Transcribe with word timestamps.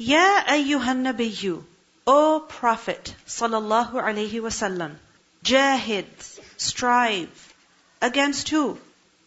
Ya 0.00 0.42
ayyuhan 0.46 1.02
nabiyyu, 1.04 1.62
O 2.06 2.40
Prophet, 2.48 3.14
sallallahu 3.26 4.00
alaihi 4.00 4.40
wasallam, 4.40 4.96
jahid, 5.44 6.06
strive, 6.56 7.54
against 8.00 8.48
who? 8.48 8.78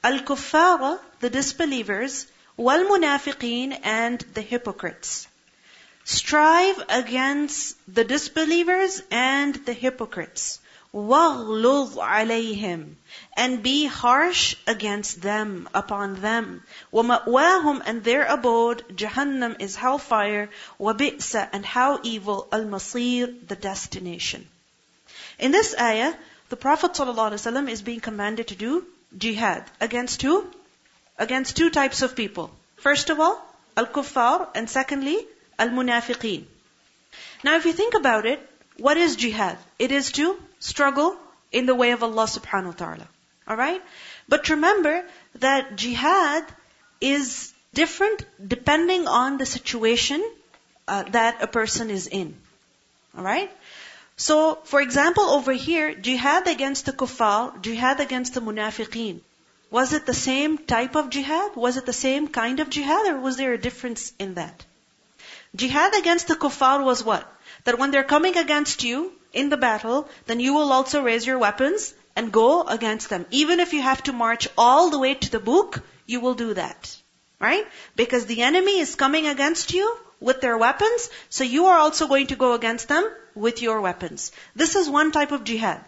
Al-kuffara, 0.03 0.99
the 1.19 1.29
disbelievers, 1.29 2.25
wal-munafiqeen, 2.57 3.81
and 3.83 4.25
the 4.33 4.41
hypocrites. 4.41 5.27
Strive 6.05 6.83
against 6.89 7.77
the 7.87 8.03
disbelievers 8.03 8.99
and 9.11 9.53
the 9.53 9.73
hypocrites. 9.73 10.57
وَغْلُظْ 10.94 11.96
عَلَيْهِمْ 11.96 12.94
And 13.36 13.62
be 13.62 13.84
harsh 13.86 14.56
against 14.66 15.20
them, 15.20 15.68
upon 15.74 16.20
them. 16.22 16.62
وَمَأْوَاهُمْ 16.92 17.82
And 17.84 18.02
their 18.02 18.24
abode, 18.24 18.84
Jahannam 18.96 19.60
is 19.60 19.76
hellfire. 19.76 20.48
وَبِئْسَ 20.80 21.48
And 21.52 21.64
how 21.64 22.00
evil, 22.02 22.48
al-masir, 22.50 23.46
the 23.46 23.56
destination. 23.56 24.48
In 25.38 25.50
this 25.52 25.74
ayah, 25.78 26.14
the 26.48 26.56
Prophet 26.56 26.92
ﷺ 26.92 27.68
is 27.68 27.82
being 27.82 28.00
commanded 28.00 28.48
to 28.48 28.56
do 28.56 28.86
jihad. 29.16 29.64
Against 29.80 30.22
who? 30.22 30.46
Against 31.18 31.56
two 31.56 31.68
types 31.68 32.00
of 32.00 32.16
people. 32.16 32.50
First 32.76 33.10
of 33.10 33.20
all, 33.20 33.38
al-kuffar, 33.76 34.48
and 34.54 34.70
secondly, 34.70 35.18
al-munafiqeen. 35.58 36.44
Now 37.44 37.56
if 37.56 37.66
you 37.66 37.72
think 37.74 37.94
about 37.94 38.24
it, 38.24 38.40
what 38.78 38.96
is 38.96 39.16
jihad? 39.16 39.58
It 39.78 39.92
is 39.92 40.12
to 40.12 40.40
struggle 40.63 41.15
in 41.51 41.65
the 41.65 41.75
way 41.75 41.91
of 41.91 42.03
Allah 42.03 42.25
subhanahu 42.33 42.73
wa 42.73 42.79
ta'ala. 42.83 43.07
Alright? 43.47 43.81
But 44.29 44.49
remember 44.49 45.03
that 45.35 45.75
jihad 45.75 46.45
is 47.01 47.51
different 47.73 48.23
depending 48.55 49.07
on 49.07 49.37
the 49.37 49.45
situation 49.45 50.23
uh, 50.87 51.03
that 51.17 51.43
a 51.43 51.47
person 51.47 51.89
is 51.89 52.07
in. 52.07 52.33
Alright? 53.17 53.51
So, 54.15 54.55
for 54.63 54.79
example, 54.79 55.23
over 55.23 55.51
here, 55.51 55.93
jihad 55.93 56.47
against 56.47 56.85
the 56.85 56.93
kuffar, 56.93 57.61
jihad 57.61 57.99
against 57.99 58.33
the 58.33 58.41
munafiqeen. 58.41 59.19
Was 59.69 59.91
it 59.91 60.05
the 60.05 60.13
same 60.13 60.57
type 60.57 60.95
of 60.95 61.09
jihad? 61.09 61.55
Was 61.55 61.77
it 61.77 61.85
the 61.85 61.99
same 61.99 62.27
kind 62.27 62.59
of 62.59 62.69
jihad? 62.69 63.07
Or 63.07 63.19
was 63.19 63.37
there 63.37 63.53
a 63.53 63.57
difference 63.57 64.13
in 64.19 64.35
that? 64.35 64.65
Jihad 65.55 65.95
against 65.95 66.27
the 66.27 66.35
kuffar 66.35 66.83
was 66.85 67.03
what? 67.03 67.32
That 67.63 67.79
when 67.79 67.91
they're 67.91 68.03
coming 68.03 68.37
against 68.37 68.83
you 68.83 69.11
in 69.31 69.49
the 69.49 69.57
battle, 69.57 70.09
then 70.25 70.39
you 70.39 70.53
will 70.53 70.71
also 70.71 71.01
raise 71.01 71.25
your 71.25 71.37
weapons 71.37 71.93
and 72.15 72.31
go 72.31 72.63
against 72.63 73.09
them. 73.09 73.25
Even 73.31 73.59
if 73.59 73.73
you 73.73 73.81
have 73.81 74.03
to 74.03 74.13
march 74.13 74.47
all 74.57 74.89
the 74.89 74.99
way 74.99 75.13
to 75.13 75.29
Tabuk, 75.29 75.81
you 76.05 76.19
will 76.19 76.33
do 76.33 76.53
that. 76.53 76.95
Right? 77.39 77.65
Because 77.95 78.25
the 78.25 78.41
enemy 78.41 78.79
is 78.79 78.95
coming 78.95 79.27
against 79.27 79.73
you 79.73 79.97
with 80.19 80.39
their 80.39 80.57
weapons, 80.57 81.09
so 81.29 81.43
you 81.43 81.65
are 81.65 81.77
also 81.77 82.07
going 82.07 82.27
to 82.27 82.35
go 82.35 82.53
against 82.53 82.87
them 82.87 83.09
with 83.35 83.61
your 83.61 83.81
weapons. 83.81 84.31
This 84.55 84.75
is 84.75 84.89
one 84.89 85.11
type 85.11 85.31
of 85.31 85.43
jihad. 85.43 85.83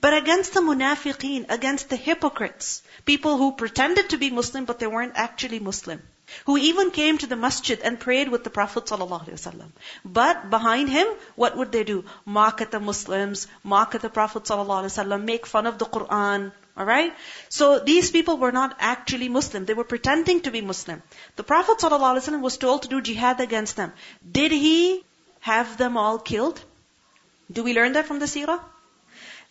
But 0.00 0.14
against 0.14 0.54
the 0.54 0.60
munafiqeen, 0.60 1.50
against 1.50 1.90
the 1.90 1.96
hypocrites, 1.96 2.82
people 3.04 3.36
who 3.36 3.52
pretended 3.52 4.10
to 4.10 4.16
be 4.16 4.30
Muslim 4.30 4.64
but 4.64 4.78
they 4.78 4.86
weren't 4.86 5.12
actually 5.16 5.58
Muslim, 5.58 6.02
who 6.45 6.57
even 6.57 6.91
came 6.91 7.17
to 7.19 7.27
the 7.27 7.35
masjid 7.35 7.79
and 7.79 7.99
prayed 7.99 8.29
with 8.29 8.43
the 8.43 8.49
Prophet 8.49 8.85
ﷺ. 8.85 9.71
But 10.03 10.49
behind 10.49 10.89
him, 10.89 11.07
what 11.35 11.55
would 11.57 11.71
they 11.71 11.83
do? 11.83 12.03
Mock 12.25 12.61
at 12.61 12.71
the 12.71 12.79
Muslims, 12.79 13.47
mock 13.63 13.95
at 13.95 14.01
the 14.01 14.09
Prophet 14.09 14.43
ﷺ, 14.43 15.23
make 15.23 15.45
fun 15.45 15.67
of 15.67 15.77
the 15.77 15.85
Quran, 15.85 16.51
Alright? 16.77 17.13
So 17.47 17.79
these 17.79 18.11
people 18.11 18.37
were 18.37 18.51
not 18.51 18.75
actually 18.79 19.29
Muslim. 19.29 19.65
They 19.65 19.73
were 19.73 19.85
pretending 19.85 20.41
to 20.41 20.51
be 20.51 20.59
Muslim. 20.59 21.01
The 21.37 21.43
Prophet 21.43 21.77
ﷺ 21.77 22.41
was 22.41 22.57
told 22.57 22.81
to 22.83 22.89
do 22.89 23.01
jihad 23.01 23.39
against 23.39 23.77
them. 23.77 23.93
Did 24.29 24.51
he 24.51 25.05
have 25.39 25.77
them 25.77 25.95
all 25.95 26.19
killed? 26.19 26.61
Do 27.49 27.63
we 27.63 27.73
learn 27.73 27.93
that 27.93 28.07
from 28.07 28.19
the 28.19 28.25
seerah? 28.25 28.59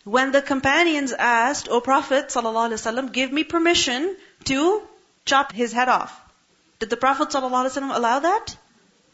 When 0.03 0.31
the 0.33 0.41
companions 0.43 1.13
asked, 1.13 1.67
O 1.67 1.81
Prophet 1.81 2.27
ﷺ, 2.27 3.11
give 3.11 3.31
me 3.31 3.43
permission 3.43 4.15
to 4.43 4.83
chop 5.25 5.51
his 5.51 5.73
head 5.73 5.89
off. 5.89 6.13
Did 6.80 6.90
the 6.90 6.96
Prophet 6.96 7.28
ﷺ 7.28 7.94
allow 7.94 8.20
that? 8.20 8.56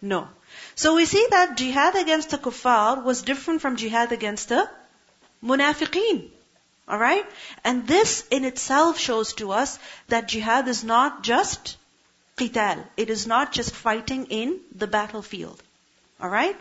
No. 0.00 0.28
So 0.76 0.94
we 0.94 1.04
see 1.04 1.26
that 1.30 1.56
jihad 1.56 1.96
against 1.96 2.30
the 2.30 2.38
kuffar 2.38 3.02
was 3.02 3.22
different 3.22 3.60
from 3.60 3.76
jihad 3.76 4.12
against 4.12 4.50
the 4.50 4.70
munafiqeen. 5.42 6.30
Alright? 6.88 7.26
And 7.64 7.88
this 7.88 8.24
in 8.30 8.44
itself 8.44 9.00
shows 9.00 9.32
to 9.34 9.50
us 9.50 9.80
that 10.06 10.28
jihad 10.28 10.68
is 10.68 10.84
not 10.84 11.24
just 11.24 11.76
qital. 12.36 12.84
It 12.96 13.10
is 13.10 13.26
not 13.26 13.50
just 13.50 13.74
fighting 13.74 14.26
in 14.26 14.60
the 14.72 14.86
battlefield. 14.86 15.60
Alright? 16.20 16.56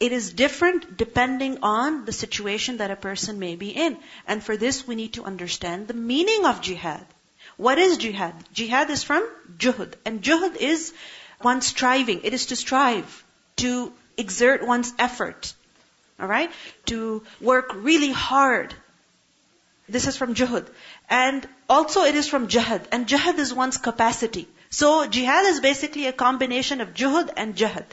It 0.00 0.10
is 0.10 0.32
different 0.32 0.96
depending 0.96 1.58
on 1.62 2.04
the 2.04 2.12
situation 2.12 2.78
that 2.78 2.90
a 2.90 2.96
person 2.96 3.38
may 3.38 3.54
be 3.54 3.70
in. 3.70 3.96
And 4.26 4.42
for 4.42 4.56
this 4.56 4.86
we 4.88 4.96
need 4.96 5.12
to 5.12 5.24
understand 5.24 5.86
the 5.86 5.94
meaning 5.94 6.46
of 6.46 6.60
jihad. 6.60 7.06
What 7.56 7.78
is 7.78 7.98
jihad? 7.98 8.34
Jihad 8.52 8.90
is 8.90 9.02
from 9.02 9.28
juhud. 9.58 9.94
And 10.04 10.22
juhud 10.22 10.56
is 10.56 10.92
one 11.40 11.60
striving. 11.60 12.20
It 12.24 12.34
is 12.34 12.46
to 12.46 12.56
strive, 12.56 13.24
to 13.56 13.92
exert 14.16 14.66
one's 14.66 14.92
effort. 14.98 15.52
Alright? 16.20 16.50
To 16.86 17.22
work 17.40 17.72
really 17.74 18.12
hard. 18.12 18.74
This 19.88 20.06
is 20.06 20.16
from 20.16 20.34
juhud. 20.34 20.66
And 21.10 21.46
also 21.68 22.04
it 22.04 22.14
is 22.14 22.28
from 22.28 22.48
jihad. 22.48 22.86
And 22.92 23.06
jihad 23.06 23.38
is 23.38 23.52
one's 23.52 23.76
capacity. 23.76 24.48
So 24.70 25.06
jihad 25.06 25.46
is 25.46 25.60
basically 25.60 26.06
a 26.06 26.12
combination 26.12 26.80
of 26.80 26.94
juhud 26.94 27.30
and 27.36 27.56
jihad. 27.56 27.86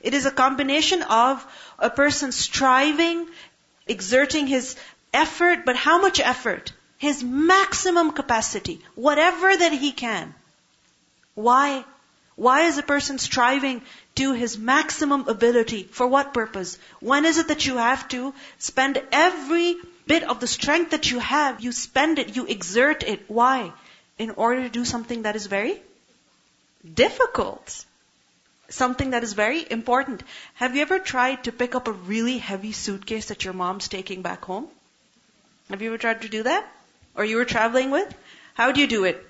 It 0.00 0.14
is 0.14 0.26
a 0.26 0.30
combination 0.30 1.02
of 1.02 1.46
a 1.78 1.88
person 1.88 2.32
striving, 2.32 3.26
exerting 3.86 4.46
his 4.46 4.76
effort, 5.12 5.64
but 5.64 5.76
how 5.76 6.00
much 6.00 6.20
effort? 6.20 6.72
His 7.04 7.22
maximum 7.22 8.12
capacity, 8.12 8.80
whatever 8.94 9.54
that 9.54 9.72
he 9.72 9.92
can. 9.92 10.34
Why? 11.34 11.84
Why 12.34 12.62
is 12.62 12.78
a 12.78 12.82
person 12.82 13.18
striving 13.18 13.82
to 14.14 14.32
his 14.32 14.56
maximum 14.56 15.28
ability? 15.28 15.82
For 15.98 16.06
what 16.06 16.32
purpose? 16.32 16.78
When 17.00 17.26
is 17.26 17.36
it 17.36 17.48
that 17.48 17.66
you 17.66 17.76
have 17.76 18.06
to 18.08 18.32
spend 18.58 19.02
every 19.12 19.76
bit 20.06 20.22
of 20.22 20.40
the 20.40 20.46
strength 20.46 20.92
that 20.92 21.10
you 21.10 21.18
have, 21.18 21.60
you 21.60 21.72
spend 21.72 22.18
it, 22.18 22.36
you 22.36 22.46
exert 22.46 23.02
it. 23.02 23.24
Why? 23.28 23.72
In 24.18 24.30
order 24.30 24.62
to 24.62 24.70
do 24.70 24.84
something 24.86 25.22
that 25.22 25.36
is 25.36 25.46
very 25.46 25.80
difficult 27.02 27.84
something 28.70 29.10
that 29.10 29.22
is 29.22 29.34
very 29.34 29.60
important. 29.70 30.22
Have 30.54 30.74
you 30.74 30.82
ever 30.82 30.98
tried 30.98 31.44
to 31.44 31.52
pick 31.52 31.74
up 31.74 31.86
a 31.86 31.92
really 31.92 32.38
heavy 32.38 32.72
suitcase 32.72 33.26
that 33.26 33.44
your 33.44 33.52
mom's 33.52 33.88
taking 33.88 34.22
back 34.22 34.44
home? 34.52 34.68
Have 35.68 35.82
you 35.82 35.90
ever 35.90 35.98
tried 35.98 36.22
to 36.22 36.28
do 36.28 36.42
that? 36.44 36.66
Or 37.14 37.24
you 37.24 37.36
were 37.36 37.44
traveling 37.44 37.90
with? 37.90 38.12
How 38.54 38.72
do 38.72 38.80
you 38.80 38.86
do 38.86 39.04
it? 39.04 39.24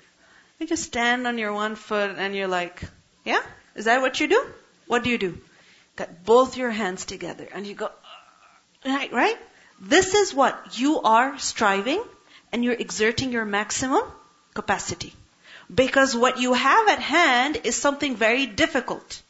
You 0.59 0.67
just 0.67 0.83
stand 0.83 1.27
on 1.27 1.37
your 1.37 1.53
one 1.53 1.75
foot 1.75 2.15
and 2.17 2.35
you're 2.35 2.47
like, 2.47 2.81
yeah? 3.23 3.41
Is 3.75 3.85
that 3.85 4.01
what 4.01 4.19
you 4.19 4.27
do? 4.27 4.45
What 4.87 5.03
do 5.03 5.09
you 5.09 5.17
do? 5.17 5.37
Got 5.95 6.23
both 6.25 6.57
your 6.57 6.71
hands 6.71 7.05
together 7.05 7.47
and 7.53 7.67
you 7.67 7.73
go, 7.73 7.89
right, 8.85 9.11
right? 9.11 9.37
This 9.79 10.13
is 10.13 10.33
what 10.33 10.79
you 10.79 11.01
are 11.01 11.37
striving 11.39 12.03
and 12.51 12.63
you're 12.63 12.73
exerting 12.73 13.31
your 13.31 13.45
maximum 13.45 14.03
capacity. 14.53 15.13
Because 15.73 16.15
what 16.15 16.39
you 16.39 16.53
have 16.53 16.87
at 16.87 16.99
hand 16.99 17.61
is 17.63 17.75
something 17.75 18.15
very 18.15 18.45
difficult. 18.45 19.21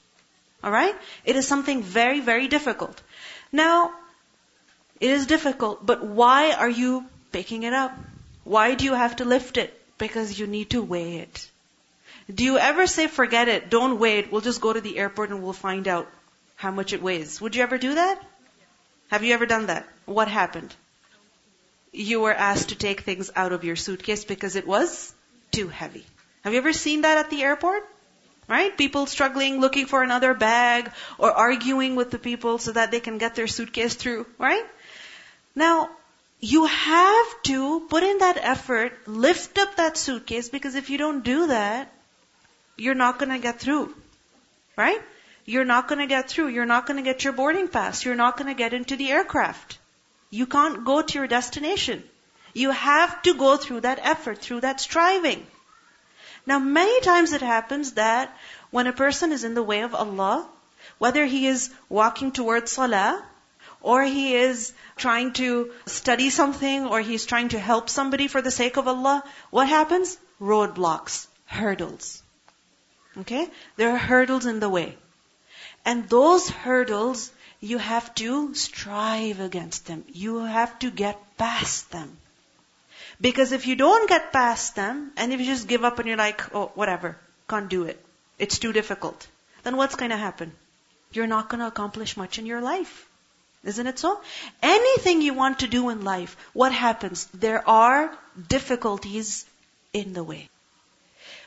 Alright? 0.64 0.96
It 1.24 1.36
is 1.36 1.48
something 1.48 1.82
very, 1.82 2.20
very 2.20 2.48
difficult. 2.48 3.02
Now, 3.52 3.94
it 5.00 5.10
is 5.10 5.28
difficult, 5.28 5.86
but 5.86 6.04
why 6.04 6.52
are 6.52 6.70
you 6.70 7.06
picking 7.32 7.64
it 7.64 7.74
up? 7.74 7.98
Why 8.45 8.75
do 8.75 8.85
you 8.85 8.94
have 8.94 9.17
to 9.17 9.25
lift 9.25 9.57
it? 9.57 9.73
Because 9.97 10.39
you 10.39 10.47
need 10.47 10.69
to 10.69 10.81
weigh 10.81 11.17
it. 11.17 11.50
Do 12.33 12.44
you 12.44 12.57
ever 12.57 12.88
say, 12.88 13.07
forget 13.07 13.47
it, 13.47 13.69
don't 13.69 14.00
weigh 14.00 14.19
it, 14.19 14.31
we'll 14.31 14.41
just 14.41 14.61
go 14.61 14.72
to 14.72 14.81
the 14.81 14.97
airport 14.97 15.31
and 15.31 15.44
we'll 15.44 15.53
find 15.53 15.88
out 15.88 16.07
how 16.56 16.71
much 16.71 16.94
it 16.94 17.01
weighs? 17.01 17.42
Would 17.42 17.56
you 17.56 17.63
ever 17.63 17.77
do 17.77 17.95
that? 17.95 18.21
Have 19.09 19.24
you 19.24 19.33
ever 19.33 19.45
done 19.45 19.68
that? 19.68 19.88
What 20.06 20.27
happened? 20.27 20.74
You 21.92 22.21
were 22.21 22.33
asked 22.33 22.69
to 22.69 22.75
take 22.75 23.01
things 23.01 23.31
out 23.36 23.51
of 23.51 23.63
your 23.63 23.75
suitcase 23.75 24.25
because 24.25 24.56
it 24.56 24.68
was 24.68 25.13
too 25.51 25.68
heavy. 25.68 26.06
Have 26.44 26.53
you 26.53 26.59
ever 26.59 26.74
seen 26.74 27.01
that 27.01 27.18
at 27.18 27.30
the 27.30 27.41
airport? 27.44 27.88
Right? 28.48 28.77
People 28.77 29.07
struggling, 29.07 29.59
looking 29.59 29.88
for 29.88 30.03
another 30.03 30.36
bag, 30.36 30.91
or 31.18 31.31
arguing 31.31 31.95
with 31.95 32.12
the 32.12 32.19
people 32.19 32.59
so 32.59 32.74
that 32.74 32.91
they 32.91 33.00
can 33.00 33.18
get 33.18 33.33
their 33.33 33.48
suitcase 33.48 33.95
through. 33.95 34.27
Right? 34.38 34.65
Now, 35.56 35.89
you 36.40 36.66
have 36.66 37.42
to 37.44 37.88
put 37.90 38.04
in 38.04 38.20
that 38.20 38.38
effort, 38.38 39.08
lift 39.08 39.58
up 39.58 39.76
that 39.76 39.98
suitcase, 39.98 40.50
because 40.50 40.76
if 40.76 40.90
you 40.90 40.98
don't 40.98 41.24
do 41.24 41.48
that, 41.48 41.92
you're 42.78 42.96
not 42.96 43.20
gonna 43.20 43.40
get 43.40 43.60
through. 43.60 43.96
Right? 44.78 45.02
You're 45.46 45.66
not 45.66 45.88
gonna 45.88 46.08
get 46.08 46.30
through. 46.30 46.48
You're 46.48 46.66
not 46.66 46.86
gonna 46.86 47.02
get 47.02 47.24
your 47.24 47.34
boarding 47.34 47.68
pass. 47.68 48.04
You're 48.06 48.16
not 48.16 48.38
gonna 48.38 48.54
get 48.54 48.74
into 48.74 48.96
the 48.96 49.12
aircraft. 49.12 49.78
You 50.30 50.46
can't 50.46 50.84
go 50.86 51.02
to 51.02 51.18
your 51.18 51.28
destination. 51.28 52.04
You 52.54 52.72
have 52.72 53.22
to 53.24 53.34
go 53.34 53.58
through 53.58 53.82
that 53.82 54.00
effort, 54.02 54.40
through 54.40 54.62
that 54.62 54.80
striving. 54.80 55.46
Now, 56.46 56.60
many 56.60 57.02
times 57.02 57.34
it 57.34 57.42
happens 57.42 57.94
that 57.94 58.36
when 58.72 58.88
a 58.88 58.94
person 58.94 59.32
is 59.32 59.44
in 59.44 59.54
the 59.54 59.64
way 59.64 59.82
of 59.82 59.96
Allah, 59.96 60.48
Whether 60.98 61.26
he 61.26 61.48
is 61.48 61.70
walking 61.90 62.32
towards 62.32 62.72
salah, 62.72 63.24
or 63.86 64.04
he 64.04 64.36
is 64.36 64.74
trying 64.98 65.32
to 65.34 65.72
study 65.86 66.32
something, 66.32 66.88
or 66.88 67.02
he's 67.02 67.26
trying 67.28 67.50
to 67.50 67.60
help 67.60 67.88
somebody 67.88 68.28
for 68.28 68.42
the 68.42 68.50
sake 68.50 68.78
of 68.78 68.88
Allah, 68.88 69.24
what 69.52 69.70
happens? 69.70 70.18
Roadblocks, 70.42 71.28
hurdles. 71.46 72.24
Okay? 73.20 73.48
There 73.78 73.92
are 73.92 73.98
hurdles 73.98 74.48
in 74.48 74.60
the 74.60 74.70
way. 74.70 74.98
And 75.86 76.10
those 76.10 76.50
hurdles, 76.50 77.32
you 77.60 77.78
have 77.78 78.14
to 78.16 78.56
strive 78.56 79.40
against 79.40 79.86
them. 79.86 80.04
You 80.12 80.40
have 80.40 80.78
to 80.80 80.90
get 80.90 81.22
past 81.38 81.92
them. 81.92 82.18
Because 83.22 83.52
if 83.52 83.68
you 83.68 83.76
don't 83.76 84.10
get 84.10 84.34
past 84.34 84.76
them, 84.76 85.12
and 85.16 85.32
if 85.32 85.40
you 85.40 85.46
just 85.46 85.68
give 85.68 85.86
up 85.86 86.00
and 86.00 86.08
you're 86.08 86.18
like, 86.18 86.56
oh, 86.56 86.72
whatever, 86.74 87.18
can't 87.48 87.70
do 87.70 87.84
it, 87.84 88.04
it's 88.40 88.58
too 88.58 88.74
difficult, 88.74 89.28
then 89.62 89.78
what's 89.78 89.96
going 89.96 90.12
to 90.12 90.18
happen? 90.18 90.54
You're 91.12 91.28
not 91.28 91.50
going 91.50 91.60
to 91.60 91.68
accomplish 91.68 92.18
much 92.18 92.40
in 92.40 92.48
your 92.48 92.62
life. 92.62 93.08
Isn't 93.65 93.88
it 93.88 94.00
so? 94.00 94.21
Anything 94.62 95.21
you 95.21 95.33
want 95.33 95.59
to 95.59 95.67
do 95.67 95.89
in 95.89 96.03
life, 96.03 96.38
what 96.53 96.71
happens? 96.71 97.25
There 97.33 97.67
are 97.67 98.15
difficulties 98.47 99.45
in 99.91 100.13
the 100.13 100.23
way. 100.23 100.50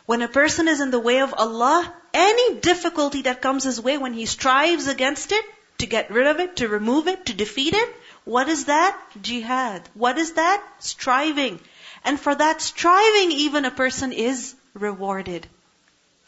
When 0.07 0.23
a 0.23 0.29
person 0.29 0.69
is 0.69 0.81
in 0.81 0.91
the 0.91 0.99
way 0.99 1.21
of 1.21 1.35
Allah, 1.35 1.93
any 2.13 2.57
difficulty 2.57 3.23
that 3.23 3.41
comes 3.43 3.65
his 3.65 3.81
way, 3.81 3.99
when 3.99 4.15
he 4.15 4.27
strives 4.27 4.89
against 4.89 5.33
it, 5.33 5.45
to 5.79 5.87
get 5.87 6.11
rid 6.11 6.27
of 6.27 6.41
it, 6.41 6.57
to 6.57 6.69
remove 6.69 7.07
it, 7.07 7.27
to 7.27 7.35
defeat 7.35 7.75
it, 7.75 7.97
what 8.25 8.49
is 8.49 8.65
that? 8.65 9.01
Jihad. 9.23 9.83
What 9.95 10.19
is 10.19 10.33
that? 10.33 10.63
Striving. 10.81 11.61
And 12.05 12.19
for 12.19 12.35
that 12.35 12.61
striving, 12.61 13.33
even 13.33 13.65
a 13.65 13.71
person 13.71 14.13
is 14.13 14.55
rewarded. 14.75 15.47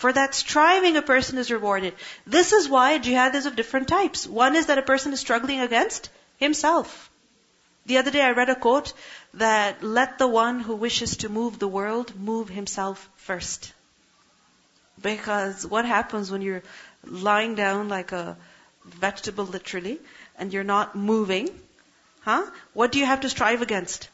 For 0.00 0.10
that 0.14 0.34
striving, 0.34 0.96
a 0.96 1.02
person 1.02 1.36
is 1.36 1.50
rewarded. 1.50 1.94
This 2.26 2.54
is 2.54 2.70
why 2.70 2.96
jihad 2.96 3.34
is 3.34 3.44
of 3.44 3.54
different 3.54 3.86
types. 3.86 4.26
One 4.26 4.56
is 4.56 4.66
that 4.66 4.78
a 4.78 4.90
person 4.90 5.12
is 5.12 5.20
struggling 5.20 5.60
against 5.60 6.08
himself. 6.38 7.10
The 7.84 7.98
other 7.98 8.10
day 8.10 8.22
I 8.22 8.30
read 8.30 8.48
a 8.48 8.54
quote 8.54 8.94
that 9.34 9.82
let 9.82 10.16
the 10.16 10.26
one 10.26 10.60
who 10.60 10.74
wishes 10.74 11.18
to 11.18 11.28
move 11.28 11.58
the 11.58 11.68
world 11.68 12.18
move 12.18 12.48
himself 12.48 13.10
first. 13.16 13.74
Because 15.02 15.66
what 15.66 15.84
happens 15.84 16.30
when 16.30 16.40
you're 16.40 16.62
lying 17.04 17.54
down 17.54 17.90
like 17.90 18.12
a 18.12 18.38
vegetable 18.86 19.44
literally 19.44 19.98
and 20.38 20.50
you're 20.50 20.70
not 20.72 20.96
moving? 20.96 21.50
Huh? 22.22 22.46
What 22.72 22.90
do 22.90 22.98
you 22.98 23.04
have 23.04 23.20
to 23.20 23.28
strive 23.28 23.60
against? 23.60 24.08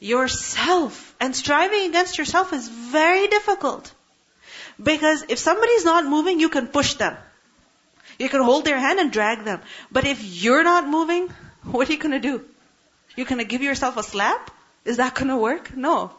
Yourself. 0.00 1.14
And 1.18 1.34
striving 1.34 1.86
against 1.86 2.18
yourself 2.18 2.52
is 2.52 2.68
very 2.68 3.26
difficult. 3.28 3.94
Because 4.82 5.24
if 5.28 5.38
somebody's 5.38 5.84
not 5.84 6.04
moving, 6.04 6.40
you 6.40 6.48
can 6.48 6.68
push 6.68 6.94
them. 6.94 7.16
You 8.18 8.28
can 8.28 8.42
hold 8.42 8.64
their 8.64 8.78
hand 8.78 8.98
and 8.98 9.12
drag 9.12 9.44
them. 9.44 9.60
But 9.90 10.06
if 10.06 10.22
you're 10.22 10.64
not 10.64 10.88
moving, 10.88 11.28
what 11.64 11.88
are 11.88 11.92
you 11.92 11.98
to 11.98 12.18
do? 12.18 12.44
You're 13.16 13.26
to 13.26 13.44
give 13.44 13.62
yourself 13.62 13.96
a 13.96 14.02
slap? 14.02 14.50
Is 14.84 14.98
that 14.98 15.16
to 15.16 15.36
work? 15.36 15.76
No. 15.76 16.12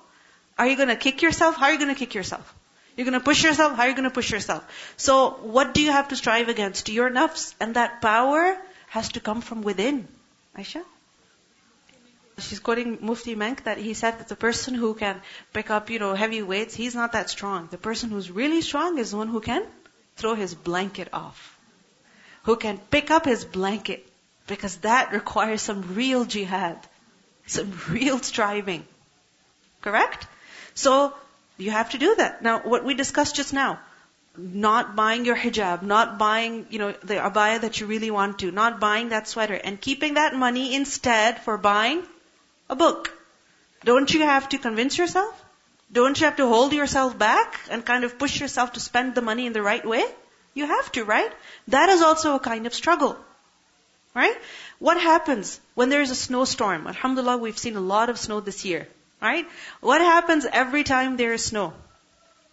Are 0.57 0.67
you 0.67 0.75
to 0.75 0.95
kick 0.95 1.21
yourself? 1.21 1.55
How 1.55 1.67
are 1.67 1.73
you 1.73 1.85
to 1.85 1.95
kick 1.95 2.13
yourself? 2.13 2.53
You're 2.97 3.09
to 3.11 3.21
push 3.21 3.43
yourself? 3.43 3.75
How 3.77 3.83
are 3.83 3.89
you 3.89 3.95
to 3.95 4.09
push 4.09 4.31
yourself? 4.31 4.93
So, 4.97 5.29
what 5.41 5.73
do 5.73 5.81
you 5.81 5.91
have 5.91 6.09
to 6.09 6.17
strive 6.17 6.49
against? 6.49 6.89
Your 6.89 7.09
nafs. 7.09 7.53
And 7.59 7.75
that 7.75 8.01
power 8.01 8.57
has 8.89 9.09
to 9.13 9.21
come 9.21 9.39
from 9.41 9.61
within. 9.61 10.07
Aisha? 10.57 10.83
She's 12.39 12.59
quoting 12.59 12.97
Mufti 13.01 13.35
Menk 13.35 13.63
that 13.63 13.77
he 13.77 13.93
said 13.93 14.19
that 14.19 14.27
the 14.27 14.35
person 14.35 14.73
who 14.73 14.93
can 14.93 15.21
pick 15.53 15.69
up, 15.69 15.89
you 15.89 15.99
know, 15.99 16.13
heavy 16.13 16.41
weights, 16.41 16.75
he's 16.75 16.95
not 16.95 17.13
that 17.13 17.29
strong. 17.29 17.67
The 17.71 17.77
person 17.77 18.09
who's 18.09 18.31
really 18.31 18.61
strong 18.61 18.97
is 18.97 19.11
the 19.11 19.17
one 19.17 19.27
who 19.27 19.41
can 19.41 19.65
throw 20.15 20.35
his 20.35 20.53
blanket 20.53 21.09
off. 21.13 21.57
Who 22.43 22.55
can 22.55 22.77
pick 22.77 23.11
up 23.11 23.25
his 23.25 23.45
blanket 23.45 24.07
because 24.47 24.77
that 24.77 25.11
requires 25.13 25.61
some 25.61 25.95
real 25.95 26.25
jihad, 26.25 26.77
some 27.45 27.71
real 27.89 28.19
striving. 28.19 28.85
Correct? 29.81 30.27
So, 30.73 31.13
you 31.57 31.71
have 31.71 31.91
to 31.91 31.97
do 31.97 32.15
that. 32.15 32.41
Now, 32.41 32.59
what 32.59 32.83
we 32.83 32.93
discussed 32.93 33.35
just 33.35 33.53
now, 33.53 33.79
not 34.37 34.95
buying 34.95 35.25
your 35.25 35.35
hijab, 35.35 35.81
not 35.81 36.17
buying, 36.17 36.67
you 36.69 36.79
know, 36.79 36.91
the 37.03 37.15
abaya 37.15 37.59
that 37.61 37.79
you 37.79 37.87
really 37.87 38.11
want 38.11 38.39
to, 38.39 38.51
not 38.51 38.79
buying 38.79 39.09
that 39.09 39.27
sweater, 39.27 39.55
and 39.55 39.79
keeping 39.79 40.13
that 40.13 40.33
money 40.33 40.75
instead 40.75 41.41
for 41.41 41.57
buying 41.57 42.03
a 42.69 42.75
book. 42.75 43.11
Don't 43.83 44.13
you 44.13 44.21
have 44.21 44.49
to 44.49 44.57
convince 44.57 44.97
yourself? 44.97 45.45
Don't 45.91 46.19
you 46.19 46.25
have 46.25 46.35
to 46.35 46.47
hold 46.47 46.73
yourself 46.73 47.17
back 47.17 47.59
and 47.69 47.85
kind 47.85 48.03
of 48.03 48.19
push 48.19 48.39
yourself 48.39 48.73
to 48.73 48.79
spend 48.79 49.15
the 49.15 49.21
money 49.21 49.47
in 49.47 49.53
the 49.53 49.61
right 49.61 49.85
way? 49.85 50.05
You 50.53 50.67
have 50.67 50.91
to, 50.93 51.03
right? 51.03 51.31
That 51.69 51.89
is 51.89 52.01
also 52.01 52.35
a 52.35 52.39
kind 52.39 52.67
of 52.67 52.73
struggle. 52.73 53.17
Right? 54.13 54.35
What 54.79 54.99
happens 54.99 55.59
when 55.75 55.89
there 55.89 56.01
is 56.01 56.11
a 56.11 56.15
snowstorm? 56.15 56.87
Alhamdulillah, 56.87 57.37
we've 57.37 57.57
seen 57.57 57.75
a 57.75 57.81
lot 57.81 58.09
of 58.09 58.19
snow 58.19 58.39
this 58.39 58.65
year. 58.65 58.87
Right? 59.21 59.47
What 59.81 60.01
happens 60.01 60.45
every 60.45 60.83
time 60.83 61.17
there 61.17 61.33
is 61.33 61.45
snow? 61.45 61.73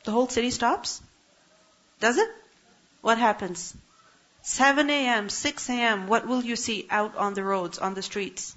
The 0.05 0.13
whole 0.13 0.29
city 0.29 0.51
stops? 0.51 1.01
Does 2.01 2.19
it? 2.19 2.29
What 3.01 3.19
happens? 3.19 3.75
7 4.43 4.89
a.m., 4.91 5.29
6 5.29 5.71
a.m., 5.71 6.07
what 6.07 6.27
will 6.27 6.45
you 6.45 6.57
see 6.57 6.87
out 6.91 7.17
on 7.17 7.35
the 7.35 7.43
roads, 7.43 7.79
on 7.79 7.95
the 7.95 8.03
streets? 8.03 8.55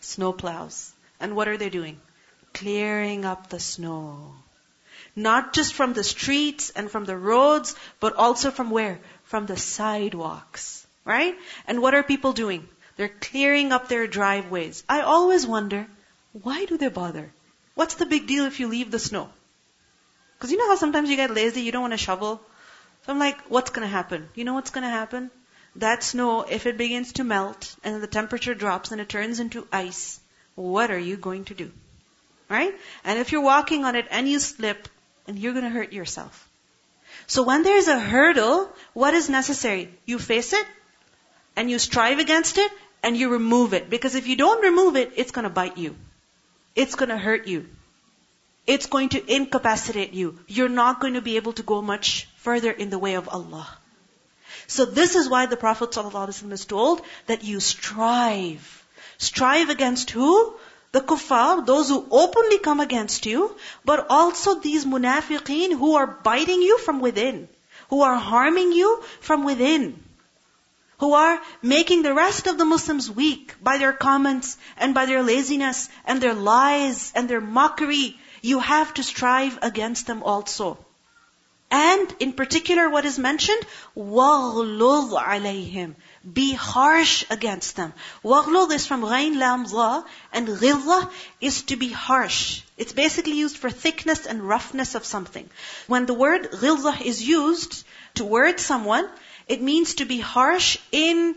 Snow 0.00 0.32
plows. 0.32 0.92
And 1.20 1.36
what 1.36 1.48
are 1.48 1.56
they 1.56 1.70
doing? 1.70 2.00
Clearing 2.52 3.24
up 3.24 3.48
the 3.48 3.60
snow. 3.60 4.34
Not 5.14 5.52
just 5.52 5.74
from 5.74 5.92
the 5.92 6.04
streets 6.04 6.70
and 6.70 6.90
from 6.90 7.04
the 7.04 7.16
roads, 7.16 7.74
but 8.00 8.16
also 8.16 8.50
from 8.50 8.70
where? 8.70 9.00
From 9.24 9.46
the 9.46 9.56
sidewalks. 9.56 10.86
Right? 11.04 11.36
And 11.66 11.80
what 11.82 11.94
are 11.94 12.02
people 12.02 12.32
doing? 12.32 12.68
They're 12.96 13.08
clearing 13.08 13.72
up 13.72 13.88
their 13.88 14.06
driveways. 14.06 14.84
I 14.88 15.00
always 15.02 15.46
wonder, 15.46 15.86
why 16.32 16.64
do 16.64 16.76
they 16.76 16.88
bother? 16.88 17.32
What's 17.74 17.94
the 17.94 18.06
big 18.06 18.26
deal 18.26 18.44
if 18.44 18.60
you 18.60 18.68
leave 18.68 18.90
the 18.90 18.98
snow? 18.98 19.30
Because 20.36 20.52
you 20.52 20.58
know 20.58 20.68
how 20.68 20.76
sometimes 20.76 21.10
you 21.10 21.16
get 21.16 21.30
lazy, 21.30 21.62
you 21.62 21.72
don't 21.72 21.82
want 21.82 21.92
to 21.92 21.98
shovel? 21.98 22.40
So 23.04 23.12
I'm 23.12 23.18
like, 23.18 23.40
what's 23.48 23.70
going 23.70 23.86
to 23.86 23.92
happen? 23.92 24.28
You 24.34 24.44
know 24.44 24.54
what's 24.54 24.70
going 24.70 24.84
to 24.84 24.90
happen? 24.90 25.30
That 25.76 26.02
snow, 26.02 26.42
if 26.42 26.66
it 26.66 26.76
begins 26.76 27.12
to 27.14 27.24
melt 27.24 27.76
and 27.84 28.02
the 28.02 28.06
temperature 28.06 28.54
drops 28.54 28.90
and 28.90 29.00
it 29.00 29.08
turns 29.08 29.40
into 29.40 29.66
ice, 29.72 30.20
what 30.54 30.90
are 30.90 30.98
you 30.98 31.16
going 31.16 31.44
to 31.46 31.54
do? 31.54 31.70
Right? 32.48 32.74
And 33.04 33.18
if 33.18 33.30
you're 33.30 33.42
walking 33.42 33.84
on 33.84 33.94
it 33.94 34.06
and 34.10 34.28
you 34.28 34.40
slip, 34.40 34.88
and 35.26 35.38
you're 35.38 35.52
going 35.52 35.64
to 35.64 35.70
hurt 35.70 35.92
yourself. 35.92 36.48
So 37.26 37.44
when 37.44 37.62
there's 37.62 37.86
a 37.86 37.98
hurdle, 37.98 38.68
what 38.92 39.14
is 39.14 39.28
necessary? 39.30 39.94
You 40.06 40.18
face 40.18 40.52
it, 40.52 40.66
and 41.54 41.70
you 41.70 41.78
strive 41.78 42.18
against 42.18 42.58
it, 42.58 42.72
and 43.02 43.16
you 43.16 43.30
remove 43.30 43.74
it. 43.74 43.88
Because 43.88 44.16
if 44.16 44.26
you 44.26 44.36
don't 44.36 44.64
remove 44.64 44.96
it, 44.96 45.12
it's 45.16 45.30
going 45.30 45.44
to 45.44 45.50
bite 45.50 45.78
you. 45.78 45.94
It's 46.74 46.96
going 46.96 47.10
to 47.10 47.16
hurt 47.16 47.46
you. 47.46 47.68
It's 48.66 48.86
going 48.86 49.10
to 49.10 49.34
incapacitate 49.34 50.12
you. 50.12 50.38
You're 50.48 50.68
not 50.68 51.00
going 51.00 51.14
to 51.14 51.22
be 51.22 51.36
able 51.36 51.52
to 51.54 51.62
go 51.62 51.80
much 51.80 52.28
further 52.36 52.70
in 52.70 52.90
the 52.90 52.98
way 52.98 53.14
of 53.14 53.28
Allah. 53.28 53.68
So 54.70 54.84
this 54.84 55.16
is 55.16 55.28
why 55.28 55.46
the 55.46 55.56
Prophet 55.56 55.90
ﷺ 55.90 56.52
is 56.52 56.64
told 56.64 57.02
that 57.26 57.42
you 57.42 57.58
strive. 57.58 58.66
Strive 59.18 59.68
against 59.68 60.10
who? 60.10 60.54
The 60.92 61.00
kuffar, 61.00 61.66
those 61.66 61.88
who 61.88 62.06
openly 62.10 62.58
come 62.58 62.78
against 62.78 63.26
you, 63.26 63.56
but 63.84 64.06
also 64.08 64.54
these 64.60 64.84
munafiqeen 64.84 65.76
who 65.76 65.96
are 65.96 66.06
biting 66.06 66.62
you 66.62 66.78
from 66.78 67.00
within, 67.00 67.48
who 67.88 68.02
are 68.02 68.14
harming 68.14 68.70
you 68.70 69.02
from 69.20 69.42
within 69.44 70.04
who 71.00 71.14
are 71.14 71.40
making 71.62 72.02
the 72.02 72.12
rest 72.12 72.46
of 72.46 72.58
the 72.58 72.64
Muslims 72.64 73.10
weak 73.10 73.54
by 73.62 73.78
their 73.78 73.92
comments 73.92 74.58
and 74.76 74.94
by 74.94 75.06
their 75.06 75.22
laziness 75.22 75.88
and 76.04 76.20
their 76.20 76.34
lies 76.34 77.10
and 77.14 77.26
their 77.26 77.40
mockery. 77.40 78.18
You 78.42 78.58
have 78.60 78.92
to 78.94 79.02
strive 79.02 79.58
against 79.62 80.06
them 80.06 80.22
also. 80.22 80.76
And 81.71 82.15
in 82.19 82.33
particular, 82.33 82.89
what 82.89 83.05
is 83.05 83.17
mentioned? 83.19 83.61
وَغْلُظْ 83.97 85.19
عَلَيْهِمْ 85.21 85.95
Be 86.31 86.53
harsh 86.53 87.25
against 87.29 87.75
them. 87.75 87.93
وَغْلُظ 88.23 88.71
is 88.71 88.85
from 88.85 89.01
غَيْن 89.01 89.35
لَام 89.35 89.69
ظَا 89.69 90.05
and 90.31 90.47
غِلظة 90.47 91.11
is 91.41 91.63
to 91.63 91.75
be 91.75 91.89
harsh. 91.89 92.61
It's 92.77 92.93
basically 92.93 93.33
used 93.33 93.57
for 93.57 93.69
thickness 93.69 94.25
and 94.25 94.47
roughness 94.47 94.95
of 94.95 95.05
something. 95.05 95.49
When 95.87 96.05
the 96.05 96.13
word 96.13 96.51
غِلظة 96.51 97.01
is 97.01 97.21
used 97.21 97.83
towards 98.13 98.63
someone, 98.63 99.09
it 99.47 99.61
means 99.61 99.95
to 99.95 100.05
be 100.05 100.19
harsh 100.19 100.77
in 100.91 101.35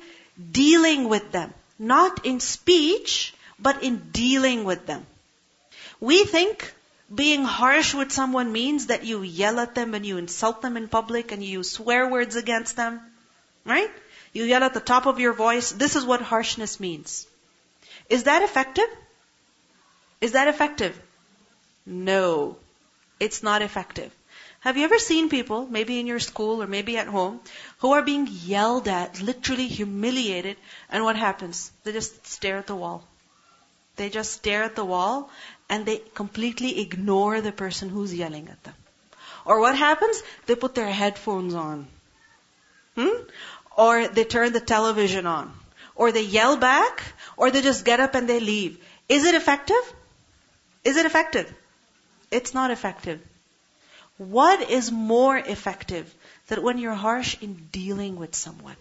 dealing 0.53 1.09
with 1.09 1.33
them. 1.33 1.53
Not 1.79 2.27
in 2.27 2.41
speech, 2.41 3.35
but 3.59 3.83
in 3.83 4.11
dealing 4.11 4.65
with 4.65 4.87
them. 4.87 5.07
We 6.01 6.25
think 6.25 6.75
being 7.14 7.44
harsh 7.44 7.94
with 7.94 8.12
someone 8.12 8.52
means 8.52 8.88
that 8.88 9.04
you 9.06 9.22
yell 9.22 9.60
at 9.60 9.76
them 9.76 9.94
and 9.94 10.06
you 10.06 10.18
insult 10.18 10.62
them 10.62 10.78
in 10.78 10.88
public 10.88 11.32
and 11.32 11.44
you 11.44 11.60
use 11.60 11.72
swear 11.72 12.10
words 12.10 12.36
against 12.36 12.76
them. 12.76 13.02
Right? 13.66 13.92
You 14.34 14.44
yell 14.44 14.64
at 14.64 14.74
the 14.74 14.80
top 14.80 15.06
of 15.06 15.20
your 15.20 15.34
voice. 15.34 15.72
This 15.72 15.96
is 15.96 16.06
what 16.06 16.22
harshness 16.22 16.80
means. 16.80 17.28
Is 18.10 18.24
that 18.24 18.42
effective? 18.42 18.90
Is 20.22 20.34
that 20.34 20.48
effective? 20.48 21.00
No. 21.86 22.58
It's 23.20 23.44
not 23.44 23.62
effective. 23.62 24.12
Have 24.62 24.78
you 24.78 24.86
ever 24.86 24.98
seen 24.98 25.28
people, 25.28 25.68
maybe 25.68 26.00
in 26.00 26.08
your 26.08 26.20
school 26.20 26.64
or 26.64 26.68
maybe 26.68 26.98
at 26.98 27.08
home, 27.08 27.42
who 27.80 27.92
are 27.92 28.02
being 28.02 28.28
yelled 28.32 28.88
at, 28.88 29.22
literally 29.22 29.68
humiliated, 29.68 30.56
and 30.90 31.04
what 31.04 31.18
happens? 31.18 31.72
They 31.84 31.92
just 31.92 32.26
stare 32.26 32.58
at 32.58 32.68
the 32.68 32.76
wall. 32.76 33.04
They 33.98 34.10
just 34.10 34.32
stare 34.32 34.64
at 34.64 34.76
the 34.76 34.86
wall 34.86 35.30
and 35.74 35.88
they 35.88 36.00
completely 36.14 36.72
ignore 36.82 37.42
the 37.42 37.52
person 37.52 37.90
who's 37.90 38.14
yelling 38.14 38.48
at 38.48 38.64
them. 38.64 38.76
Or 39.44 39.60
what 39.60 39.76
happens? 39.76 40.22
They 40.46 40.56
put 40.56 40.76
their 40.76 40.92
headphones 40.98 41.56
on. 41.56 41.88
Hmm? 42.96 43.24
Or 43.76 44.08
they 44.08 44.24
turn 44.24 44.54
the 44.54 44.60
television 44.60 45.26
on. 45.26 45.52
Or 45.96 46.12
they 46.12 46.22
yell 46.22 46.58
back, 46.58 47.02
or 47.38 47.50
they 47.50 47.64
just 47.64 47.86
get 47.86 48.00
up 48.00 48.14
and 48.14 48.30
they 48.30 48.40
leave. 48.40 48.78
Is 49.10 49.26
it 49.26 49.34
effective? 49.34 49.94
Is 50.84 50.98
it 50.98 51.08
effective? 51.08 51.52
It's 52.30 52.54
not 52.54 52.70
effective. 52.70 53.20
What 54.18 54.70
is 54.70 54.92
more 54.92 55.38
effective 55.38 56.14
than 56.50 56.62
when 56.62 56.78
you're 56.78 57.02
harsh 57.08 57.36
in 57.42 57.56
dealing 57.72 58.16
with 58.18 58.36
someone? 58.36 58.78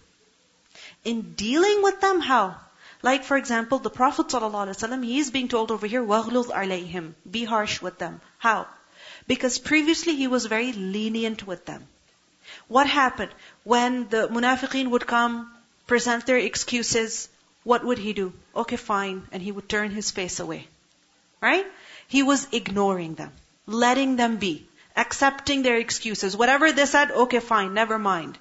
In 1.03 1.33
dealing 1.33 1.81
with 1.81 1.99
them, 2.01 2.19
how? 2.19 2.55
Like 3.02 3.24
for 3.24 3.36
example, 3.36 3.78
the 3.78 3.90
Prophet 3.90 4.28
ﷺ, 4.28 5.04
he 5.04 5.18
is 5.18 5.30
being 5.30 5.48
told 5.48 5.70
over 5.70 5.86
here, 5.86 6.02
وَغْلُظْ 6.02 6.46
عَلَيْهِمْ 6.46 7.14
Be 7.30 7.44
harsh 7.44 7.80
with 7.80 7.98
them. 7.98 8.20
How? 8.38 8.66
Because 9.26 9.58
previously 9.58 10.16
he 10.16 10.26
was 10.26 10.46
very 10.46 10.72
lenient 10.72 11.46
with 11.46 11.64
them. 11.64 11.86
What 12.66 12.86
happened? 12.86 13.30
When 13.64 14.08
the 14.08 14.28
munafiqeen 14.28 14.90
would 14.90 15.06
come, 15.06 15.52
present 15.86 16.26
their 16.26 16.38
excuses, 16.38 17.28
what 17.64 17.84
would 17.84 17.98
he 17.98 18.12
do? 18.12 18.32
Okay, 18.54 18.76
fine. 18.76 19.28
And 19.32 19.42
he 19.42 19.52
would 19.52 19.68
turn 19.68 19.90
his 19.90 20.10
face 20.10 20.40
away. 20.40 20.66
Right? 21.40 21.66
He 22.08 22.22
was 22.22 22.48
ignoring 22.52 23.14
them, 23.14 23.32
letting 23.66 24.16
them 24.16 24.38
be 24.38 24.66
accepting 24.96 25.62
their 25.62 25.76
excuses. 25.76 26.36
Whatever 26.36 26.72
they 26.72 26.86
said, 26.86 27.10
okay, 27.10 27.40
fine, 27.40 27.74
never 27.74 27.98
mind. 27.98 28.38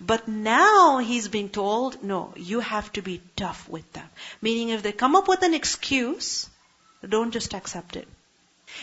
But 0.00 0.26
now 0.28 0.98
he's 0.98 1.28
being 1.28 1.48
told, 1.48 2.02
no, 2.02 2.32
you 2.36 2.60
have 2.60 2.92
to 2.94 3.02
be 3.02 3.22
tough 3.36 3.68
with 3.68 3.90
them. 3.92 4.08
Meaning 4.40 4.70
if 4.70 4.82
they 4.82 4.92
come 4.92 5.14
up 5.14 5.28
with 5.28 5.42
an 5.42 5.54
excuse, 5.54 6.48
don't 7.08 7.30
just 7.30 7.54
accept 7.54 7.96
it. 7.96 8.08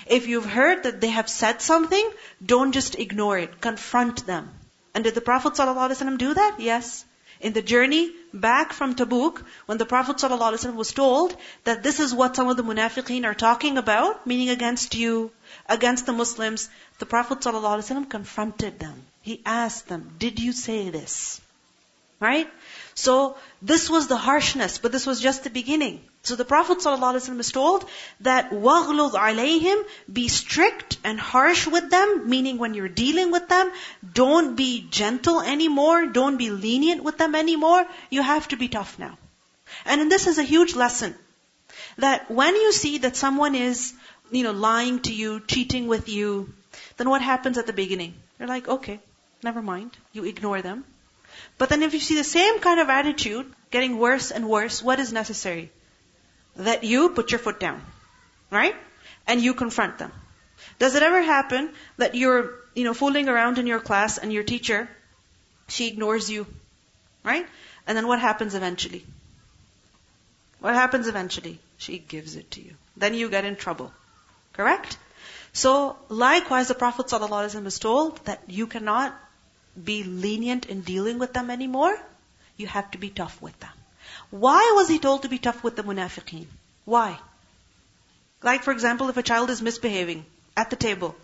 If 0.05 0.27
you've 0.27 0.45
heard 0.45 0.83
that 0.83 1.01
they 1.01 1.09
have 1.09 1.29
said 1.29 1.61
something, 1.61 2.09
don't 2.45 2.71
just 2.71 2.95
ignore 2.95 3.37
it. 3.37 3.59
Confront 3.59 4.25
them. 4.25 4.49
And 4.93 5.03
did 5.03 5.15
the 5.15 5.21
Prophet 5.21 5.53
ﷺ 5.53 6.17
do 6.17 6.33
that? 6.33 6.57
Yes. 6.59 7.05
In 7.41 7.53
the 7.53 7.61
journey 7.61 8.11
back 8.33 8.73
from 8.73 8.95
Tabuk, 8.95 9.41
when 9.65 9.77
the 9.77 9.85
Prophet 9.85 10.17
ﷺ 10.17 10.75
was 10.75 10.91
told 10.91 11.35
that 11.63 11.83
this 11.83 11.99
is 11.99 12.13
what 12.13 12.35
some 12.35 12.49
of 12.49 12.57
the 12.57 12.63
munafiqeen 12.63 13.25
are 13.25 13.33
talking 13.33 13.77
about, 13.77 14.27
meaning 14.27 14.49
against 14.49 14.93
you, 14.95 15.31
against 15.67 16.05
the 16.05 16.13
Muslims, 16.13 16.69
the 16.99 17.05
Prophet 17.05 17.39
ﷺ 17.39 18.09
confronted 18.09 18.79
them. 18.79 19.05
He 19.23 19.41
asked 19.45 19.87
them, 19.87 20.13
did 20.17 20.39
you 20.39 20.51
say 20.51 20.89
this? 20.89 21.41
Right? 22.19 22.49
So, 22.95 23.37
this 23.61 23.89
was 23.89 24.07
the 24.07 24.17
harshness, 24.17 24.77
but 24.77 24.91
this 24.91 25.05
was 25.05 25.21
just 25.21 25.43
the 25.45 25.49
beginning. 25.49 26.01
So 26.23 26.35
the 26.35 26.43
Prophet 26.43 26.79
ﷺ 26.79 27.39
is 27.39 27.51
told 27.51 27.85
that 28.21 28.51
وَغْلُظْ 28.51 29.13
عَلَيْهِمْ 29.13 29.83
Be 30.11 30.27
strict 30.27 30.97
and 31.05 31.17
harsh 31.17 31.65
with 31.65 31.89
them, 31.89 32.29
meaning 32.29 32.57
when 32.57 32.73
you're 32.73 32.89
dealing 32.89 33.31
with 33.31 33.47
them, 33.47 33.71
don't 34.13 34.55
be 34.55 34.85
gentle 34.89 35.39
anymore, 35.39 36.07
don't 36.07 36.35
be 36.35 36.49
lenient 36.49 37.03
with 37.03 37.17
them 37.17 37.35
anymore, 37.35 37.85
you 38.09 38.21
have 38.21 38.49
to 38.49 38.57
be 38.57 38.67
tough 38.67 38.99
now. 38.99 39.17
And 39.85 40.11
this 40.11 40.27
is 40.27 40.37
a 40.37 40.43
huge 40.43 40.75
lesson. 40.75 41.15
That 41.97 42.29
when 42.29 42.55
you 42.55 42.73
see 42.73 42.97
that 42.99 43.15
someone 43.15 43.55
is 43.55 43.93
you 44.31 44.43
know, 44.43 44.51
lying 44.51 44.99
to 45.01 45.13
you, 45.13 45.41
cheating 45.41 45.87
with 45.87 46.09
you, 46.09 46.53
then 46.97 47.09
what 47.09 47.21
happens 47.21 47.57
at 47.57 47.67
the 47.67 47.73
beginning? 47.73 48.13
You're 48.37 48.47
like, 48.47 48.67
okay, 48.67 48.99
never 49.44 49.62
mind. 49.62 49.96
You 50.12 50.24
ignore 50.24 50.62
them. 50.62 50.84
But 51.58 51.68
then 51.68 51.82
if 51.82 51.94
you 51.94 52.00
see 52.00 52.16
the 52.16 52.24
same 52.24 52.60
kind 52.60 52.80
of 52.80 52.88
attitude 52.88 53.52
getting 53.70 53.98
worse 53.98 54.30
and 54.30 54.48
worse, 54.48 54.82
what 54.82 55.00
is 55.00 55.12
necessary? 55.12 55.70
That 56.56 56.84
you 56.84 57.10
put 57.10 57.30
your 57.30 57.38
foot 57.38 57.60
down. 57.60 57.82
Right? 58.50 58.76
And 59.26 59.40
you 59.40 59.54
confront 59.54 59.98
them. 59.98 60.12
Does 60.78 60.94
it 60.94 61.02
ever 61.02 61.22
happen 61.22 61.70
that 61.98 62.14
you're, 62.14 62.54
you 62.74 62.84
know, 62.84 62.94
fooling 62.94 63.28
around 63.28 63.58
in 63.58 63.66
your 63.66 63.80
class 63.80 64.18
and 64.18 64.32
your 64.32 64.44
teacher, 64.44 64.88
she 65.68 65.88
ignores 65.88 66.30
you? 66.30 66.46
Right? 67.24 67.46
And 67.86 67.96
then 67.96 68.06
what 68.06 68.20
happens 68.20 68.54
eventually? 68.54 69.04
What 70.60 70.74
happens 70.74 71.08
eventually? 71.08 71.58
She 71.76 71.98
gives 71.98 72.36
it 72.36 72.50
to 72.52 72.62
you. 72.62 72.74
Then 72.96 73.14
you 73.14 73.28
get 73.28 73.44
in 73.44 73.56
trouble. 73.56 73.92
Correct? 74.52 74.96
So, 75.52 75.96
likewise, 76.08 76.68
the 76.68 76.74
Prophet 76.74 77.06
ﷺ 77.06 77.66
is 77.66 77.78
told 77.78 78.24
that 78.24 78.42
you 78.48 78.66
cannot 78.66 79.14
be 79.82 80.02
lenient 80.04 80.66
in 80.66 80.80
dealing 80.82 81.18
with 81.18 81.32
them 81.32 81.50
anymore. 81.50 81.98
You 82.56 82.66
have 82.66 82.90
to 82.92 82.98
be 82.98 83.10
tough 83.10 83.40
with 83.42 83.58
them. 83.60 83.72
Why 84.30 84.72
was 84.76 84.88
he 84.88 84.98
told 84.98 85.22
to 85.22 85.28
be 85.28 85.38
tough 85.38 85.62
with 85.64 85.76
the 85.76 85.82
munafiqeen? 85.82 86.46
Why? 86.84 87.18
Like, 88.42 88.62
for 88.62 88.72
example, 88.72 89.08
if 89.08 89.16
a 89.16 89.22
child 89.22 89.50
is 89.50 89.62
misbehaving 89.62 90.24
at 90.56 90.70
the 90.70 90.76
table, 90.76 91.14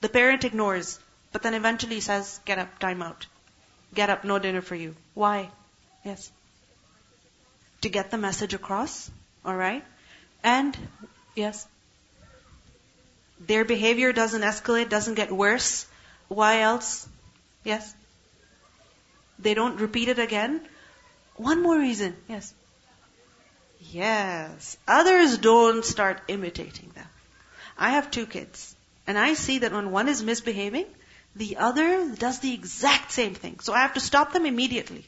the 0.00 0.08
parent 0.08 0.44
ignores, 0.44 0.98
but 1.32 1.42
then 1.42 1.54
eventually 1.54 2.00
says, 2.00 2.40
get 2.44 2.58
up, 2.58 2.78
time 2.78 3.02
out. 3.02 3.26
Get 3.94 4.10
up, 4.10 4.24
no 4.24 4.38
dinner 4.38 4.60
for 4.60 4.74
you. 4.74 4.94
Why? 5.14 5.50
Yes. 6.04 6.30
To 7.80 7.88
get 7.88 8.10
the 8.10 8.18
message 8.18 8.54
across, 8.54 9.10
alright? 9.44 9.84
And, 10.44 10.76
yes 11.34 11.66
their 13.40 13.64
behavior 13.64 14.12
doesn't 14.12 14.42
escalate, 14.42 14.88
doesn't 14.88 15.14
get 15.14 15.30
worse. 15.30 15.86
Why 16.28 16.60
else? 16.60 17.08
Yes? 17.64 17.94
They 19.38 19.54
don't 19.54 19.80
repeat 19.80 20.08
it 20.08 20.18
again. 20.18 20.60
One 21.36 21.62
more 21.62 21.78
reason. 21.78 22.16
Yes. 22.28 22.52
Yes. 23.90 24.76
Others 24.86 25.38
don't 25.38 25.84
start 25.84 26.20
imitating 26.28 26.90
them. 26.94 27.06
I 27.78 27.90
have 27.90 28.10
two 28.10 28.26
kids. 28.26 28.74
And 29.06 29.16
I 29.18 29.34
see 29.34 29.58
that 29.58 29.72
when 29.72 29.90
one 29.90 30.08
is 30.08 30.22
misbehaving, 30.22 30.86
the 31.36 31.56
other 31.58 32.14
does 32.14 32.40
the 32.40 32.52
exact 32.52 33.12
same 33.12 33.34
thing. 33.34 33.60
So 33.60 33.72
I 33.72 33.82
have 33.82 33.94
to 33.94 34.00
stop 34.00 34.32
them 34.32 34.44
immediately. 34.44 35.06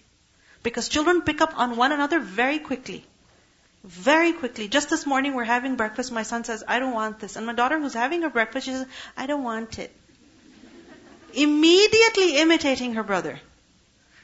Because 0.62 0.88
children 0.88 1.22
pick 1.22 1.40
up 1.40 1.58
on 1.58 1.76
one 1.76 1.92
another 1.92 2.20
very 2.20 2.58
quickly. 2.58 3.04
Very 3.82 4.32
quickly. 4.32 4.68
Just 4.68 4.90
this 4.90 5.06
morning 5.06 5.34
we're 5.34 5.44
having 5.44 5.76
breakfast. 5.76 6.12
My 6.12 6.22
son 6.22 6.44
says, 6.44 6.62
I 6.68 6.78
don't 6.78 6.92
want 6.92 7.18
this. 7.18 7.36
And 7.36 7.46
my 7.46 7.54
daughter 7.54 7.80
who's 7.80 7.94
having 7.94 8.22
her 8.22 8.30
breakfast, 8.30 8.66
she 8.66 8.72
says, 8.72 8.86
I 9.16 9.26
don't 9.26 9.42
want 9.42 9.78
it 9.78 9.94
Immediately 11.33 12.37
imitating 12.37 12.93
her 12.95 13.03
brother. 13.03 13.39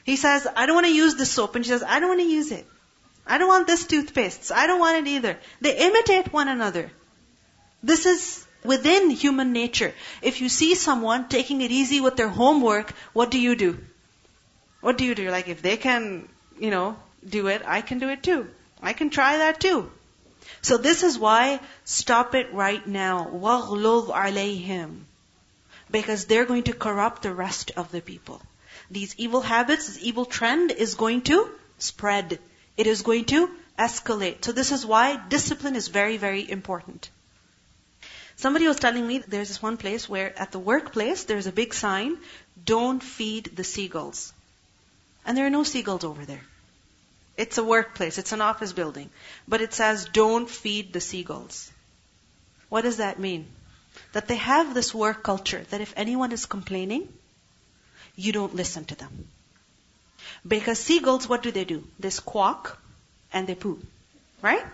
He 0.04 0.16
says, 0.16 0.46
I 0.56 0.66
don't 0.66 0.74
want 0.74 0.86
to 0.86 0.94
use 0.94 1.14
this 1.14 1.30
soap. 1.30 1.54
And 1.56 1.64
she 1.64 1.70
says, 1.70 1.82
I 1.82 2.00
don't 2.00 2.08
want 2.08 2.20
to 2.20 2.26
use 2.26 2.50
it. 2.50 2.66
I 3.26 3.38
don't 3.38 3.48
want 3.48 3.66
this 3.66 3.86
toothpaste. 3.86 4.44
So 4.44 4.54
I 4.54 4.66
don't 4.66 4.80
want 4.80 5.06
it 5.06 5.10
either. 5.10 5.38
They 5.60 5.76
imitate 5.76 6.32
one 6.32 6.48
another. 6.48 6.90
This 7.82 8.06
is 8.06 8.46
within 8.64 9.10
human 9.10 9.52
nature. 9.52 9.92
If 10.22 10.40
you 10.40 10.48
see 10.48 10.74
someone 10.74 11.28
taking 11.28 11.60
it 11.60 11.70
easy 11.70 12.00
with 12.00 12.16
their 12.16 12.28
homework, 12.28 12.92
what 13.12 13.30
do 13.30 13.40
you 13.40 13.54
do? 13.54 13.78
What 14.80 14.98
do 14.98 15.04
you 15.04 15.14
do? 15.14 15.22
You're 15.22 15.32
like, 15.32 15.48
if 15.48 15.62
they 15.62 15.76
can, 15.76 16.28
you 16.58 16.70
know, 16.70 16.96
do 17.28 17.46
it, 17.46 17.62
I 17.64 17.80
can 17.80 17.98
do 17.98 18.08
it 18.08 18.22
too. 18.22 18.48
I 18.82 18.92
can 18.92 19.10
try 19.10 19.38
that 19.38 19.60
too. 19.60 19.90
So 20.60 20.76
this 20.76 21.02
is 21.04 21.18
why 21.18 21.60
stop 21.84 22.34
it 22.34 22.52
right 22.52 22.84
now. 22.86 23.30
وَغْلُظْ 23.32 24.10
عَلَيْهِمْ 24.12 25.00
because 25.89 26.25
they're 26.25 26.45
going 26.45 26.63
to 26.63 26.73
corrupt 26.73 27.21
the 27.21 27.33
rest 27.33 27.71
of 27.77 27.91
the 27.91 28.01
people. 28.01 28.41
These 28.91 29.15
evil 29.17 29.41
habits, 29.41 29.87
this 29.87 30.03
evil 30.03 30.25
trend 30.25 30.71
is 30.71 30.95
going 30.95 31.21
to 31.23 31.49
spread. 31.79 32.39
It 32.75 32.87
is 32.87 33.01
going 33.01 33.25
to 33.25 33.49
escalate. 33.77 34.43
So 34.43 34.51
this 34.51 34.71
is 34.71 34.85
why 34.85 35.15
discipline 35.29 35.75
is 35.75 35.87
very, 35.87 36.17
very 36.17 36.49
important. 36.49 37.09
Somebody 38.35 38.67
was 38.67 38.77
telling 38.77 39.07
me 39.07 39.19
there's 39.19 39.47
this 39.47 39.61
one 39.61 39.77
place 39.77 40.07
where 40.07 40.37
at 40.39 40.51
the 40.51 40.59
workplace 40.59 41.23
there's 41.23 41.47
a 41.47 41.51
big 41.51 41.73
sign, 41.73 42.17
don't 42.63 43.01
feed 43.01 43.55
the 43.55 43.63
seagulls. 43.63 44.31
And 45.25 45.35
there 45.35 45.47
are 45.47 45.55
no 45.57 45.63
seagulls 45.63 46.03
over 46.03 46.23
there. 46.23 46.43
It's 47.35 47.57
a 47.57 47.63
workplace, 47.63 48.17
it's 48.17 48.31
an 48.31 48.41
office 48.41 48.73
building. 48.73 49.09
But 49.47 49.61
it 49.61 49.73
says, 49.73 50.07
don't 50.11 50.49
feed 50.49 50.93
the 50.93 51.01
seagulls. 51.01 51.71
What 52.69 52.81
does 52.81 52.97
that 52.97 53.19
mean? 53.19 53.47
That 54.13 54.27
they 54.27 54.37
have 54.37 54.73
this 54.73 54.93
work 54.93 55.23
culture 55.23 55.63
that 55.69 55.81
if 55.81 55.93
anyone 55.97 56.31
is 56.31 56.45
complaining, 56.45 57.07
you 58.15 58.31
don't 58.31 58.55
listen 58.55 58.85
to 58.85 58.95
them. 58.95 59.27
Because 60.47 60.79
seagulls, 60.79 61.27
what 61.27 61.43
do 61.43 61.51
they 61.51 61.65
do? 61.65 61.83
They 61.99 62.09
squawk 62.09 62.79
and 63.33 63.47
they 63.47 63.55
poo. 63.55 63.79
Right? 64.41 64.65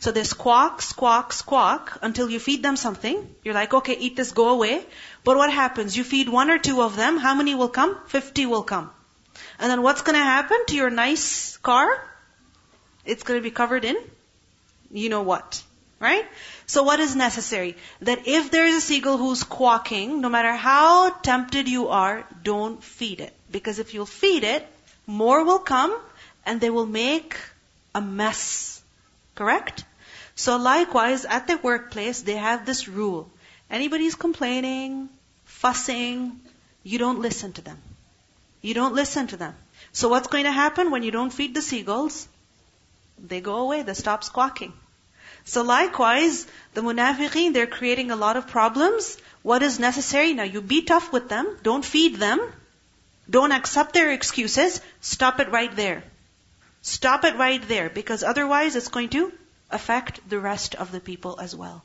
So 0.00 0.10
they 0.10 0.24
squawk, 0.24 0.82
squawk, 0.82 1.32
squawk 1.32 1.98
until 2.02 2.28
you 2.28 2.38
feed 2.38 2.62
them 2.62 2.76
something. 2.76 3.34
You're 3.44 3.54
like, 3.54 3.72
okay, 3.72 3.96
eat 3.96 4.16
this, 4.16 4.32
go 4.32 4.48
away. 4.48 4.84
But 5.24 5.36
what 5.36 5.52
happens? 5.52 5.96
You 5.96 6.04
feed 6.04 6.28
one 6.28 6.50
or 6.50 6.58
two 6.58 6.82
of 6.82 6.96
them, 6.96 7.18
how 7.18 7.34
many 7.34 7.54
will 7.54 7.68
come? 7.68 7.96
Fifty 8.06 8.46
will 8.46 8.64
come. 8.64 8.90
And 9.58 9.70
then 9.70 9.82
what's 9.82 10.02
gonna 10.02 10.18
happen 10.18 10.66
to 10.66 10.76
your 10.76 10.90
nice 10.90 11.56
car? 11.58 11.88
It's 13.04 13.22
going 13.22 13.38
to 13.38 13.42
be 13.42 13.50
covered 13.50 13.84
in 13.84 13.96
you 14.92 15.08
know 15.08 15.22
what. 15.22 15.62
Right? 15.98 16.26
So 16.72 16.82
what 16.84 17.00
is 17.00 17.14
necessary? 17.14 17.76
That 18.00 18.26
if 18.26 18.50
there 18.50 18.64
is 18.66 18.76
a 18.76 18.80
seagull 18.80 19.18
who's 19.18 19.44
quacking, 19.44 20.22
no 20.22 20.30
matter 20.30 20.54
how 20.54 21.10
tempted 21.10 21.68
you 21.68 21.88
are, 21.88 22.26
don't 22.42 22.82
feed 22.82 23.20
it. 23.20 23.34
Because 23.50 23.78
if 23.78 23.92
you'll 23.92 24.06
feed 24.06 24.42
it, 24.42 24.66
more 25.06 25.44
will 25.44 25.58
come 25.58 25.94
and 26.46 26.62
they 26.62 26.70
will 26.70 26.86
make 26.86 27.36
a 27.94 28.00
mess. 28.00 28.80
Correct? 29.34 29.84
So 30.34 30.56
likewise, 30.56 31.26
at 31.26 31.46
the 31.46 31.58
workplace, 31.58 32.22
they 32.22 32.36
have 32.36 32.64
this 32.64 32.88
rule. 32.88 33.28
Anybody's 33.70 34.14
complaining, 34.14 35.10
fussing, 35.44 36.40
you 36.82 36.98
don't 36.98 37.20
listen 37.20 37.52
to 37.52 37.60
them. 37.60 37.76
You 38.62 38.72
don't 38.72 38.94
listen 38.94 39.26
to 39.26 39.36
them. 39.36 39.54
So 39.92 40.08
what's 40.08 40.28
going 40.28 40.44
to 40.44 40.52
happen 40.64 40.90
when 40.90 41.02
you 41.02 41.10
don't 41.10 41.34
feed 41.34 41.54
the 41.54 41.60
seagulls? 41.60 42.26
They 43.18 43.42
go 43.42 43.56
away, 43.58 43.82
they 43.82 43.92
stop 43.92 44.24
squawking. 44.24 44.72
So 45.44 45.62
likewise, 45.62 46.46
the 46.74 46.82
munafiqeen, 46.82 47.52
they're 47.52 47.66
creating 47.66 48.10
a 48.10 48.16
lot 48.16 48.36
of 48.36 48.46
problems. 48.46 49.18
What 49.42 49.62
is 49.62 49.78
necessary? 49.78 50.34
Now 50.34 50.44
you 50.44 50.60
be 50.60 50.82
tough 50.82 51.12
with 51.12 51.28
them, 51.28 51.58
don't 51.62 51.84
feed 51.84 52.16
them, 52.16 52.40
don't 53.28 53.52
accept 53.52 53.92
their 53.92 54.12
excuses, 54.12 54.80
stop 55.00 55.40
it 55.40 55.50
right 55.50 55.74
there. 55.74 56.04
Stop 56.82 57.24
it 57.24 57.36
right 57.36 57.66
there, 57.68 57.88
because 57.88 58.22
otherwise 58.22 58.76
it's 58.76 58.88
going 58.88 59.08
to 59.10 59.32
affect 59.70 60.28
the 60.28 60.38
rest 60.38 60.74
of 60.74 60.92
the 60.92 61.00
people 61.00 61.38
as 61.40 61.54
well. 61.54 61.82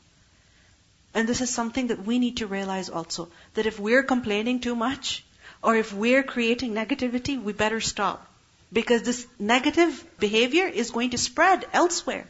And 1.14 1.28
this 1.28 1.40
is 1.40 1.50
something 1.50 1.88
that 1.88 2.04
we 2.04 2.18
need 2.18 2.38
to 2.38 2.46
realize 2.46 2.90
also, 2.90 3.28
that 3.54 3.66
if 3.66 3.80
we're 3.80 4.02
complaining 4.02 4.60
too 4.60 4.76
much, 4.76 5.24
or 5.62 5.74
if 5.74 5.92
we're 5.92 6.22
creating 6.22 6.74
negativity, 6.74 7.40
we 7.42 7.52
better 7.52 7.80
stop. 7.80 8.26
Because 8.72 9.02
this 9.02 9.26
negative 9.38 10.04
behavior 10.18 10.66
is 10.66 10.90
going 10.90 11.10
to 11.10 11.18
spread 11.18 11.64
elsewhere. 11.72 12.26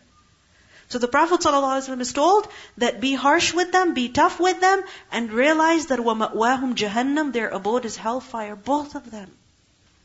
So 0.90 1.00
the 1.00 1.08
Prophet 1.08 1.40
ﷺ 1.42 2.02
is 2.02 2.14
told 2.14 2.48
that 2.78 3.02
be 3.02 3.14
harsh 3.16 3.54
with 3.54 3.72
them, 3.72 3.94
be 3.94 4.10
tough 4.10 4.40
with 4.40 4.60
them, 4.60 4.84
and 5.12 5.32
realize 5.32 5.88
that 5.88 6.00
وَمَأْوَاهُمْ 6.00 6.76
جَهَنَّمْ 6.76 7.34
Their 7.34 7.50
abode 7.50 7.86
is 7.86 7.96
hellfire, 7.96 8.56
both 8.56 8.96
of 8.96 9.10
them. 9.10 9.32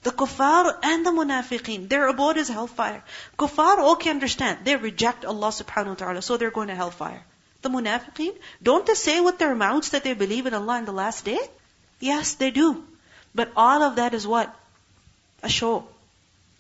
The 0.05 0.13
kuffar 0.13 0.79
and 0.83 1.05
the 1.05 1.11
munafiqeen, 1.11 1.89
their 1.89 2.07
abode 2.09 2.39
is 2.39 2.49
hellfire. 2.49 3.03
Kuffar, 3.37 3.79
okay, 3.95 4.11
understand, 4.11 4.61
they 4.65 4.77
reject 4.77 5.25
Allah 5.25 5.49
subhanahu 5.49 5.89
wa 5.89 5.95
ta'ala, 5.95 6.23
so 6.23 6.37
they're 6.37 6.53
going 6.53 6.69
to 6.69 6.75
hellfire. 6.75 7.23
The 7.63 7.69
munafiqeen, 7.69 8.37
don't 8.63 8.87
they 8.87 8.95
say 8.95 9.21
with 9.21 9.39
their 9.39 9.55
mouths 9.55 9.91
that 9.91 10.05
they 10.05 10.15
believe 10.15 10.47
in 10.47 10.55
Allah 10.55 10.79
in 10.79 10.85
the 10.85 10.93
last 10.93 11.25
day? 11.25 11.41
Yes, 12.01 12.35
they 12.35 12.51
do. 12.51 12.85
But 13.35 13.51
all 13.57 13.83
of 13.83 13.97
that 13.97 14.15
is 14.15 14.27
what? 14.27 14.55
A 15.43 15.49
show. 15.49 15.87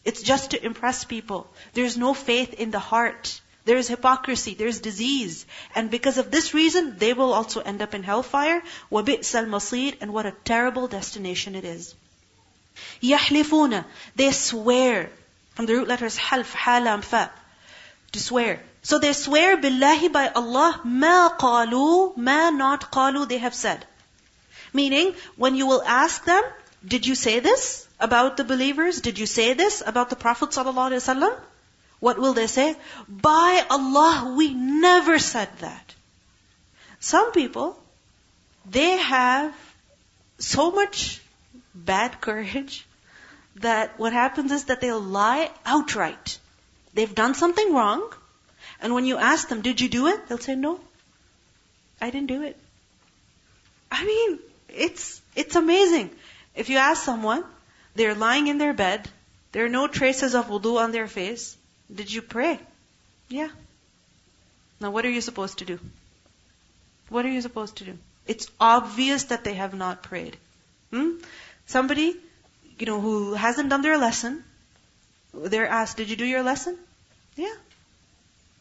It's 0.04 0.22
just 0.22 0.50
to 0.50 0.64
impress 0.64 1.04
people. 1.04 1.46
There's 1.74 1.96
no 1.96 2.14
faith 2.14 2.54
in 2.54 2.70
the 2.70 2.78
heart. 2.78 3.40
There 3.64 3.76
is 3.76 3.88
hypocrisy, 3.88 4.54
there 4.54 4.66
is 4.66 4.80
disease. 4.80 5.44
And 5.74 5.90
because 5.90 6.16
of 6.16 6.30
this 6.30 6.54
reason, 6.54 6.96
they 6.96 7.12
will 7.12 7.34
also 7.34 7.60
end 7.60 7.82
up 7.82 7.94
in 7.94 8.02
hellfire. 8.02 8.62
وَبِئْسَ 8.90 9.34
الْمَصِيرِ 9.44 9.98
And 10.00 10.14
what 10.14 10.24
a 10.24 10.32
terrible 10.44 10.88
destination 10.88 11.54
it 11.54 11.66
is. 11.66 11.94
يَحْلِفُونَ 13.02 13.84
They 14.16 14.32
swear. 14.32 15.10
From 15.54 15.66
the 15.66 15.74
root 15.74 15.88
letters 15.88 16.16
half, 16.16 16.54
halam, 16.54 17.04
fa. 17.04 17.30
To 18.12 18.20
swear. 18.20 18.62
So 18.82 18.98
they 18.98 19.12
swear 19.12 19.58
billahi 19.58 20.10
by 20.10 20.28
Allah, 20.28 20.80
ma 20.84 21.36
qalu, 21.36 22.16
ma 22.16 22.48
not 22.48 22.90
qalu, 22.90 23.28
they 23.28 23.38
have 23.38 23.54
said. 23.54 23.84
Meaning, 24.72 25.14
when 25.36 25.54
you 25.56 25.66
will 25.66 25.82
ask 25.82 26.24
them, 26.24 26.42
did 26.86 27.06
you 27.06 27.14
say 27.14 27.40
this 27.40 27.86
about 28.00 28.36
the 28.38 28.44
believers? 28.44 29.02
Did 29.02 29.18
you 29.18 29.26
say 29.26 29.52
this 29.52 29.82
about 29.84 30.08
the 30.08 30.16
Prophet 30.16 30.50
ﷺ? 30.50 31.38
What 32.03 32.19
will 32.19 32.33
they 32.33 32.47
say? 32.47 32.75
By 33.07 33.65
Allah, 33.69 34.33
we 34.35 34.53
never 34.53 35.19
said 35.19 35.47
that. 35.59 35.93
Some 36.99 37.31
people, 37.31 37.79
they 38.69 38.97
have 38.97 39.53
so 40.37 40.71
much 40.71 41.21
bad 41.73 42.19
courage 42.19 42.85
that 43.67 43.97
what 43.97 44.11
happens 44.11 44.51
is 44.51 44.65
that 44.65 44.81
they'll 44.81 44.99
lie 45.19 45.49
outright. 45.65 46.37
They've 46.93 47.15
done 47.21 47.35
something 47.35 47.73
wrong, 47.73 48.03
and 48.81 48.93
when 48.93 49.05
you 49.05 49.17
ask 49.17 49.47
them, 49.47 49.61
did 49.61 49.79
you 49.79 49.87
do 49.87 50.07
it? 50.07 50.27
They'll 50.27 50.45
say, 50.49 50.55
no, 50.55 50.81
I 52.01 52.09
didn't 52.09 52.27
do 52.35 52.43
it. 52.43 52.59
I 53.89 54.03
mean, 54.03 54.39
it's, 54.67 55.21
it's 55.37 55.55
amazing. 55.55 56.11
If 56.53 56.69
you 56.69 56.79
ask 56.79 57.01
someone, 57.01 57.45
they're 57.95 58.13
lying 58.13 58.47
in 58.47 58.57
their 58.57 58.73
bed, 58.73 59.09
there 59.53 59.63
are 59.63 59.75
no 59.81 59.87
traces 59.87 60.35
of 60.35 60.47
wudu 60.47 60.77
on 60.77 60.91
their 60.91 61.07
face. 61.07 61.55
Did 61.93 62.11
you 62.11 62.21
pray? 62.21 62.59
Yeah. 63.29 63.49
Now 64.79 64.91
what 64.91 65.05
are 65.05 65.09
you 65.09 65.21
supposed 65.21 65.59
to 65.59 65.65
do? 65.65 65.79
What 67.09 67.25
are 67.25 67.29
you 67.29 67.41
supposed 67.41 67.77
to 67.77 67.85
do? 67.85 67.97
It's 68.27 68.47
obvious 68.59 69.25
that 69.25 69.43
they 69.43 69.53
have 69.55 69.73
not 69.73 70.03
prayed. 70.03 70.37
Hmm? 70.91 71.11
Somebody, 71.65 72.15
you 72.79 72.85
know, 72.85 72.99
who 73.01 73.33
hasn't 73.33 73.69
done 73.69 73.81
their 73.81 73.97
lesson, 73.97 74.43
they're 75.33 75.67
asked, 75.67 75.97
did 75.97 76.09
you 76.09 76.15
do 76.15 76.25
your 76.25 76.43
lesson? 76.43 76.77
Yeah. 77.35 77.55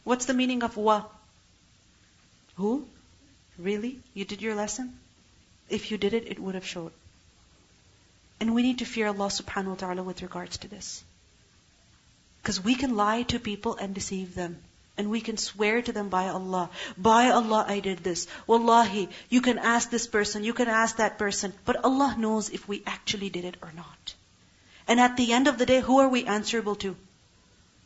What's 0.04 0.26
the 0.26 0.34
meaning 0.34 0.62
of 0.62 0.76
wa? 0.76 1.04
Who? 2.56 2.86
Really? 3.58 3.98
You 4.14 4.24
did 4.24 4.42
your 4.42 4.54
lesson? 4.54 4.98
If 5.68 5.90
you 5.90 5.98
did 5.98 6.14
it, 6.14 6.26
it 6.26 6.38
would 6.38 6.54
have 6.54 6.66
showed. 6.66 6.92
And 8.40 8.54
we 8.54 8.62
need 8.62 8.78
to 8.78 8.84
fear 8.84 9.06
Allah 9.06 9.28
subhanahu 9.28 9.68
wa 9.68 9.74
ta'ala 9.74 10.02
with 10.02 10.22
regards 10.22 10.58
to 10.58 10.68
this. 10.68 11.04
Because 12.42 12.62
we 12.62 12.74
can 12.74 12.96
lie 12.96 13.22
to 13.22 13.38
people 13.38 13.76
and 13.76 13.94
deceive 13.94 14.34
them. 14.34 14.58
And 14.98 15.10
we 15.10 15.20
can 15.20 15.36
swear 15.36 15.80
to 15.80 15.92
them 15.92 16.08
by 16.08 16.28
Allah. 16.28 16.68
By 16.98 17.30
Allah 17.30 17.64
I 17.66 17.80
did 17.80 17.98
this. 17.98 18.26
Wallahi, 18.46 19.08
you 19.30 19.40
can 19.40 19.58
ask 19.58 19.90
this 19.90 20.06
person, 20.06 20.44
you 20.44 20.52
can 20.52 20.68
ask 20.68 20.96
that 20.96 21.18
person. 21.18 21.54
But 21.64 21.84
Allah 21.84 22.14
knows 22.18 22.50
if 22.50 22.68
we 22.68 22.82
actually 22.86 23.30
did 23.30 23.44
it 23.44 23.56
or 23.62 23.72
not. 23.74 24.14
And 24.86 25.00
at 25.00 25.16
the 25.16 25.32
end 25.32 25.46
of 25.48 25.56
the 25.56 25.66
day, 25.66 25.80
who 25.80 26.00
are 26.00 26.08
we 26.08 26.24
answerable 26.24 26.74
to? 26.76 26.96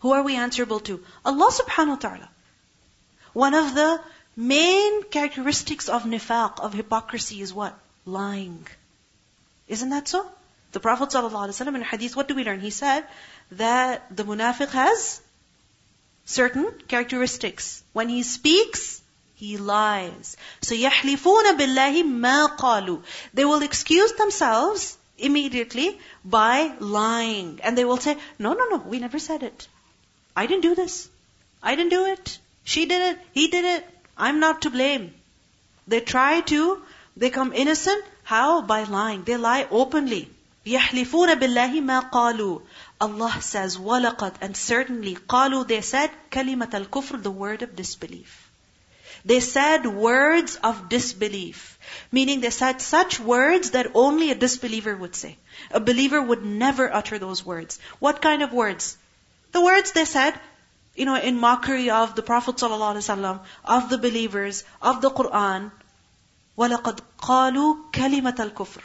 Who 0.01 0.13
are 0.13 0.23
we 0.23 0.37
answerable 0.37 0.81
to? 0.81 1.05
Allah 1.25 1.51
subhanahu 1.53 1.89
wa 1.89 1.97
ta'ala. 1.97 2.29
One 3.35 3.55
of 3.55 3.75
the 3.75 4.01
main 4.35 5.03
characteristics 5.05 5.89
of 5.89 6.05
nifaq, 6.05 6.61
of 6.61 6.73
hypocrisy 6.73 7.41
is 7.43 7.53
what? 7.53 7.79
Lying. 8.05 8.67
Isn't 9.69 9.91
that 9.91 10.09
so? 10.09 10.27
The 10.73 10.81
Prophet 10.81 11.09
ﷺ 11.11 11.75
in 11.75 11.81
hadith, 11.81 12.17
what 12.17 12.29
do 12.29 12.35
we 12.35 12.45
learn? 12.45 12.61
He 12.61 12.71
said 12.71 13.07
that 13.52 14.16
the 14.16 14.24
munafiq 14.24 14.70
has 14.70 15.22
certain 16.26 16.72
characteristics. 16.88 17.84
When 17.94 18.10
he 18.10 18.24
speaks, 18.24 19.02
he 19.36 19.58
lies. 19.58 20.38
So 20.62 20.76
يَحْلِفُونَ 20.76 21.58
بِاللَّهِ 21.58 22.04
مَا 22.04 22.58
قَالُوا 22.58 23.04
They 23.34 23.46
will 23.46 23.62
excuse 23.64 24.14
themselves 24.14 24.98
immediately 25.18 26.00
by 26.24 26.76
lying. 26.80 27.60
And 27.64 27.78
they 27.78 27.86
will 27.86 27.98
say, 27.98 28.18
no, 28.40 28.54
no, 28.54 28.66
no, 28.70 28.78
we 28.78 29.00
never 29.00 29.20
said 29.20 29.44
it. 29.44 29.68
I 30.36 30.46
didn't 30.46 30.64
do 30.64 30.76
this. 30.76 31.10
I 31.62 31.76
didn't 31.76 31.90
do 31.92 32.06
it. 32.06 32.38
She 32.64 32.86
did 32.86 33.02
it. 33.14 33.20
He 33.34 33.48
did 33.48 33.66
it. 33.66 33.88
I'm 34.18 34.40
not 34.40 34.62
to 34.64 34.70
blame. 34.70 35.14
They 35.88 36.00
try 36.00 36.42
to 36.42 36.82
become 37.18 37.54
innocent. 37.54 38.04
How? 38.24 38.62
By 38.62 38.84
lying. 38.84 39.24
They 39.24 39.38
lie 39.38 39.68
openly. 39.70 40.30
يَحْلِفُونَ 40.66 41.34
بِاللَّهِ 41.40 41.82
مَا 41.82 42.12
قَالُوا 42.12 42.62
Allah 43.00 43.42
says, 43.42 43.78
وَلَقَدْ 43.78 44.36
And 44.42 44.56
certainly, 44.56 45.16
قَالُوا 45.16 45.68
They 45.68 45.82
said, 45.82 46.12
كَلِمَةَ 46.32 46.70
الْكُفْرِ 46.70 47.24
The 47.24 47.32
word 47.32 47.62
of 47.62 47.76
disbelief. 47.76 48.50
They 49.24 49.40
said 49.40 49.86
words 49.86 50.56
of 50.64 50.90
disbelief. 50.90 51.78
Meaning 52.12 52.42
they 52.42 52.50
said 52.50 52.82
such 52.82 53.20
words 53.20 53.72
that 53.72 53.92
only 53.94 54.32
a 54.32 54.36
disbeliever 54.36 54.96
would 54.96 55.16
say. 55.16 55.38
A 55.72 55.80
believer 55.80 56.22
would 56.22 56.44
never 56.44 56.92
utter 56.92 57.20
those 57.20 57.46
words. 57.46 57.80
What 58.00 58.22
kind 58.22 58.42
of 58.42 58.52
words? 58.52 58.98
The 59.52 59.62
words 59.62 59.92
they 59.92 60.06
said, 60.06 60.40
you 60.96 61.06
know, 61.06 61.16
in 61.16 61.40
mockery 61.40 61.90
of 61.90 62.16
the 62.16 62.24
Prophet 62.24 62.56
ﷺ, 62.56 63.40
of 63.66 63.90
the 63.90 63.98
believers, 63.98 64.64
of 64.82 65.02
the 65.02 65.12
Quran. 65.12 65.72
وَلَقَدْ 66.58 67.00
قَالُوا 67.20 67.92
كَلِمَةَ 67.92 68.36
الْكُفْرِ 68.36 68.82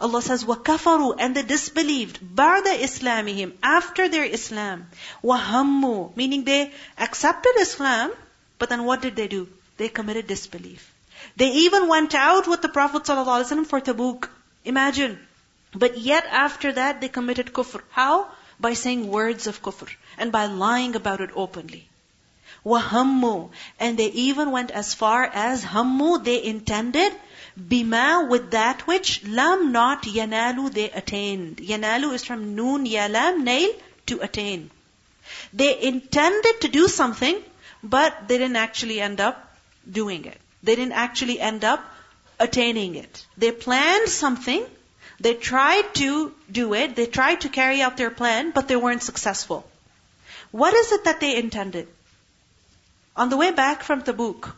Allah 0.00 0.22
says, 0.22 0.44
وَكَفَرُوا 0.44 1.16
And 1.18 1.36
they 1.36 1.42
disbelieved. 1.42 2.20
بَعْدَ 2.20 2.64
إِسْلَامِهِمْ 2.64 3.52
After 3.62 4.08
their 4.08 4.24
Islam. 4.24 4.88
وَهَمُّوا 5.22 6.16
Meaning 6.16 6.44
they 6.44 6.72
accepted 6.96 7.52
Islam, 7.58 8.10
but 8.58 8.70
then 8.70 8.84
what 8.84 9.02
did 9.02 9.14
they 9.16 9.28
do? 9.28 9.46
They 9.76 9.88
committed 9.88 10.26
disbelief. 10.26 10.92
They 11.36 11.50
even 11.64 11.88
went 11.88 12.14
out 12.14 12.48
with 12.48 12.62
the 12.62 12.68
Prophet 12.70 13.02
ﷺ 13.02 13.66
for 13.66 13.80
Tabuk. 13.80 14.28
Imagine. 14.64 15.18
But 15.74 15.98
yet 15.98 16.24
after 16.30 16.72
that 16.72 17.00
they 17.00 17.08
committed 17.08 17.52
kufr. 17.52 17.82
How? 17.90 18.28
By 18.58 18.72
saying 18.74 19.08
words 19.08 19.46
of 19.46 19.62
kufr. 19.62 19.88
And 20.16 20.32
by 20.32 20.46
lying 20.46 20.96
about 20.96 21.20
it 21.20 21.30
openly. 21.34 21.88
وَهَمُّوا 22.64 23.50
And 23.78 23.98
they 23.98 24.08
even 24.08 24.50
went 24.50 24.70
as 24.70 24.94
far 24.94 25.24
as 25.24 25.64
hammu, 25.64 26.24
they 26.24 26.42
intended 26.42 27.12
Bima 27.59 28.27
with 28.27 28.51
that 28.51 28.85
which 28.85 29.23
lam 29.25 29.71
not 29.71 30.03
yanalu 30.03 30.73
they 30.73 30.89
attained. 30.91 31.57
Yanalu 31.57 32.13
is 32.13 32.23
from 32.23 32.55
noon 32.55 32.85
yalam 32.85 33.43
nail 33.43 33.73
to 34.07 34.19
attain. 34.19 34.69
They 35.53 35.81
intended 35.81 36.61
to 36.61 36.67
do 36.67 36.87
something, 36.87 37.41
but 37.81 38.27
they 38.27 38.37
didn't 38.37 38.57
actually 38.57 38.99
end 38.99 39.21
up 39.21 39.57
doing 39.89 40.25
it. 40.25 40.39
They 40.63 40.75
didn't 40.75 40.93
actually 40.93 41.39
end 41.39 41.63
up 41.63 41.83
attaining 42.39 42.95
it. 42.95 43.25
They 43.37 43.51
planned 43.51 44.09
something, 44.09 44.65
they 45.19 45.33
tried 45.33 45.93
to 45.95 46.33
do 46.51 46.73
it, 46.73 46.95
they 46.95 47.05
tried 47.05 47.41
to 47.41 47.49
carry 47.49 47.81
out 47.81 47.97
their 47.97 48.11
plan, 48.11 48.51
but 48.51 48.67
they 48.67 48.75
weren't 48.75 49.03
successful. 49.03 49.65
What 50.51 50.73
is 50.73 50.91
it 50.91 51.05
that 51.05 51.19
they 51.19 51.35
intended? 51.37 51.87
On 53.15 53.29
the 53.29 53.37
way 53.37 53.51
back 53.51 53.83
from 53.83 54.01
Tabuk, 54.01 54.53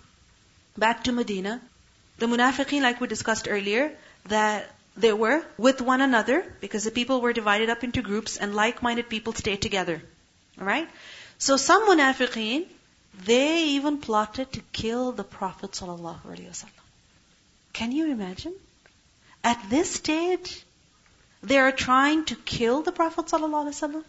back 0.75 1.03
to 1.03 1.11
Medina, 1.11 1.61
the 2.17 2.25
munafiqeen, 2.25 2.81
like 2.81 2.99
we 2.99 3.07
discussed 3.07 3.47
earlier, 3.49 3.91
that 4.25 4.69
they 4.95 5.13
were 5.13 5.43
with 5.57 5.81
one 5.81 6.01
another 6.01 6.43
because 6.59 6.83
the 6.83 6.91
people 6.91 7.21
were 7.21 7.33
divided 7.33 7.69
up 7.69 7.83
into 7.83 8.01
groups 8.01 8.37
and 8.37 8.55
like-minded 8.55 9.09
people 9.09 9.33
stayed 9.33 9.61
together. 9.61 10.01
Alright? 10.59 10.89
So 11.37 11.57
some 11.57 11.87
munafiqeen, 11.87 12.65
they 13.25 13.65
even 13.77 13.99
plotted 13.99 14.51
to 14.53 14.61
kill 14.71 15.11
the 15.11 15.23
Prophet 15.23 15.71
ﷺ. 15.71 16.65
Can 17.73 17.91
you 17.91 18.11
imagine? 18.11 18.53
At 19.43 19.69
this 19.69 19.91
stage, 19.91 20.63
they 21.43 21.59
are 21.59 21.71
trying 21.71 22.25
to 22.25 22.35
kill 22.35 22.81
the 22.81 22.91
Prophet 22.91 23.25
ﷺ. 23.27 24.03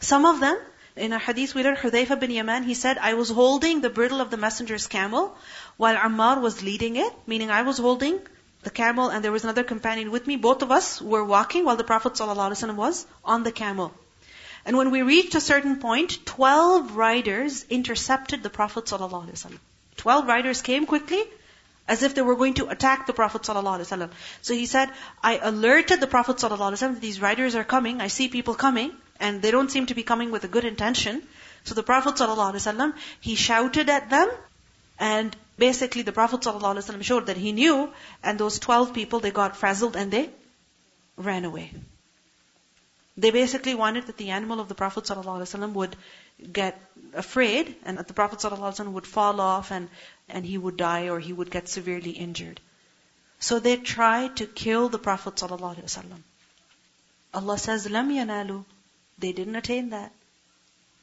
Some 0.00 0.24
of 0.24 0.38
them, 0.40 0.56
in 0.94 1.12
a 1.12 1.18
hadith 1.18 1.54
we 1.54 1.64
read, 1.64 1.78
Hudayfa 1.78 2.20
bin 2.20 2.30
Yaman, 2.30 2.62
he 2.62 2.74
said, 2.74 2.98
I 2.98 3.14
was 3.14 3.30
holding 3.30 3.80
the 3.80 3.90
bridle 3.90 4.20
of 4.20 4.30
the 4.30 4.36
messenger's 4.36 4.86
camel 4.86 5.36
while 5.77 5.95
Ammar 5.95 6.41
was 6.41 6.63
leading 6.63 6.95
it, 6.95 7.13
meaning 7.25 7.51
I 7.51 7.61
was 7.61 7.77
holding 7.77 8.19
the 8.63 8.69
camel 8.69 9.09
and 9.09 9.23
there 9.23 9.31
was 9.31 9.43
another 9.43 9.63
companion 9.63 10.11
with 10.11 10.27
me. 10.27 10.35
Both 10.35 10.61
of 10.61 10.71
us 10.71 11.01
were 11.01 11.23
walking 11.23 11.65
while 11.65 11.77
the 11.77 11.83
Prophet 11.83 12.13
ﷺ 12.13 12.75
was 12.75 13.05
on 13.23 13.43
the 13.43 13.51
camel. 13.51 13.93
And 14.65 14.75
when 14.75 14.91
we 14.91 15.01
reached 15.01 15.35
a 15.35 15.41
certain 15.41 15.79
point, 15.79 16.25
12 16.25 16.95
riders 16.97 17.65
intercepted 17.69 18.43
the 18.43 18.49
Prophet 18.49 18.85
ﷺ. 18.85 19.57
12 19.95 20.27
riders 20.27 20.61
came 20.61 20.85
quickly, 20.85 21.23
as 21.87 22.03
if 22.03 22.15
they 22.15 22.21
were 22.21 22.35
going 22.35 22.55
to 22.55 22.67
attack 22.67 23.07
the 23.07 23.13
Prophet 23.13 23.43
ﷺ. 23.43 24.09
So 24.41 24.53
he 24.53 24.65
said, 24.65 24.89
I 25.23 25.37
alerted 25.37 26.01
the 26.01 26.07
Prophet 26.07 26.37
ﷺ 26.37 26.79
that 26.79 27.01
these 27.01 27.21
riders 27.21 27.55
are 27.55 27.63
coming, 27.63 28.01
I 28.01 28.07
see 28.07 28.27
people 28.27 28.55
coming, 28.55 28.91
and 29.21 29.41
they 29.41 29.51
don't 29.51 29.71
seem 29.71 29.85
to 29.85 29.95
be 29.95 30.03
coming 30.03 30.31
with 30.31 30.43
a 30.43 30.49
good 30.49 30.65
intention. 30.65 31.23
So 31.63 31.73
the 31.73 31.83
Prophet 31.83 32.15
ﷺ, 32.15 32.93
he 33.21 33.35
shouted 33.35 33.89
at 33.89 34.09
them, 34.09 34.29
and 34.99 35.35
basically 35.57 36.01
the 36.03 36.11
Prophet 36.11 36.41
ﷺ 36.41 37.03
showed 37.03 37.27
that 37.27 37.37
he 37.37 37.51
knew, 37.51 37.91
and 38.23 38.39
those 38.39 38.59
12 38.59 38.93
people, 38.93 39.19
they 39.19 39.31
got 39.31 39.55
frazzled 39.57 39.95
and 39.95 40.11
they 40.11 40.29
ran 41.15 41.45
away. 41.45 41.71
They 43.17 43.31
basically 43.31 43.73
wanted 43.73 44.07
that 44.07 44.17
the 44.17 44.29
animal 44.29 44.59
of 44.59 44.67
the 44.67 44.75
Prophet 44.75 45.05
ﷺ 45.05 45.73
would 45.73 45.95
get 46.53 46.79
afraid 47.13 47.75
and 47.83 47.97
that 47.97 48.07
the 48.07 48.13
Prophet 48.13 48.39
ﷺ 48.39 48.91
would 48.91 49.07
fall 49.07 49.41
off 49.41 49.71
and, 49.71 49.89
and 50.29 50.45
he 50.45 50.57
would 50.57 50.77
die 50.77 51.09
or 51.09 51.19
he 51.19 51.33
would 51.33 51.49
get 51.49 51.67
severely 51.67 52.11
injured. 52.11 52.59
So 53.39 53.59
they 53.59 53.77
tried 53.77 54.37
to 54.37 54.45
kill 54.45 54.89
the 54.89 54.99
Prophet 54.99 55.35
ﷺ. 55.35 56.03
Allah 57.33 57.57
says, 57.57 57.89
"Lam 57.89 58.09
yanalu." 58.09 58.63
They 59.19 59.31
didn't 59.31 59.55
attain 59.55 59.89
that. 59.89 60.11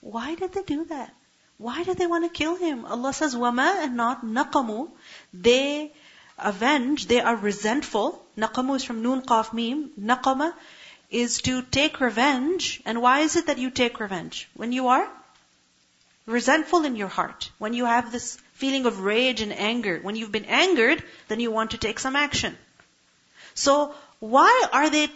Why 0.00 0.34
did 0.36 0.52
they 0.52 0.62
do 0.62 0.84
that? 0.86 1.12
Why 1.59 1.83
did 1.83 1.97
they 1.97 2.07
want 2.07 2.23
to 2.23 2.35
kill 2.35 2.55
him? 2.55 2.85
Allah 2.85 3.13
says, 3.13 3.35
"Wama," 3.35 3.83
and 3.83 3.97
not 3.97 4.25
naqamu. 4.25 4.89
They 5.33 5.91
avenge. 6.37 7.05
They 7.07 7.19
are 7.19 7.35
resentful. 7.35 8.25
Naqamu 8.37 8.77
is 8.77 8.85
from 8.85 9.01
Noon 9.01 9.21
Qaf 9.21 9.51
Mim. 9.51 9.91
Naqama 9.99 10.53
is 11.09 11.41
to 11.41 11.61
take 11.63 11.99
revenge. 11.99 12.81
And 12.85 13.01
why 13.01 13.19
is 13.27 13.35
it 13.35 13.47
that 13.47 13.57
you 13.57 13.71
take 13.71 13.99
revenge? 13.99 14.47
When 14.53 14.71
you 14.71 14.87
are 14.87 15.05
resentful 16.25 16.85
in 16.85 16.95
your 16.95 17.09
heart, 17.09 17.51
when 17.57 17.73
you 17.73 17.85
have 17.85 18.09
this 18.13 18.37
feeling 18.53 18.85
of 18.85 19.01
rage 19.01 19.41
and 19.41 19.51
anger, 19.51 19.99
when 20.01 20.15
you've 20.15 20.31
been 20.31 20.45
angered, 20.45 21.03
then 21.27 21.41
you 21.41 21.51
want 21.51 21.71
to 21.71 21.77
take 21.77 21.99
some 21.99 22.15
action. 22.15 22.57
So, 23.53 23.93
why 24.19 24.65
are 24.71 24.89
they 24.89 25.09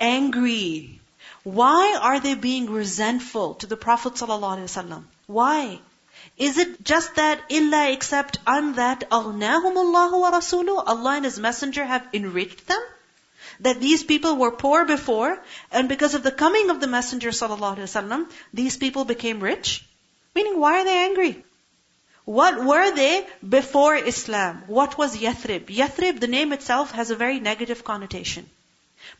angry? 0.00 1.00
Why 1.43 1.97
are 2.01 2.19
they 2.19 2.35
being 2.35 2.69
resentful 2.69 3.55
to 3.55 3.67
the 3.67 3.77
Prophet 3.77 4.13
ﷺ? 4.13 5.03
Why? 5.27 5.79
Is 6.37 6.57
it 6.57 6.83
just 6.83 7.15
that 7.15 7.41
illa 7.49 7.91
except 7.91 8.39
on 8.45 8.73
that 8.73 9.09
أغناهم 9.09 9.75
الله 9.75 10.11
ورسوله 10.13 10.83
Allah 10.87 11.15
and 11.15 11.25
His 11.25 11.39
Messenger 11.39 11.85
have 11.85 12.07
enriched 12.13 12.67
them? 12.67 12.81
that 13.61 13.79
these 13.79 14.03
people 14.03 14.37
were 14.37 14.51
poor 14.51 14.85
before, 14.85 15.37
and 15.71 15.89
because 15.89 16.13
of 16.13 16.23
the 16.23 16.31
coming 16.31 16.69
of 16.69 16.79
the 16.79 16.87
Messenger 16.87 17.29
ﷺ, 17.29 18.31
these 18.53 18.77
people 18.77 19.05
became 19.05 19.39
rich? 19.39 19.85
Meaning, 20.33 20.59
why 20.59 20.79
are 20.79 20.85
they 20.85 20.97
angry? 21.05 21.43
What 22.25 22.63
were 22.63 22.91
they 22.95 23.27
before 23.47 23.95
Islam? 23.95 24.63
What 24.67 24.97
was 24.97 25.17
Yathrib? 25.17 25.65
Yathrib, 25.67 26.19
the 26.19 26.27
name 26.27 26.53
itself, 26.53 26.91
has 26.91 27.09
a 27.09 27.15
very 27.15 27.39
negative 27.39 27.83
connotation. 27.83 28.49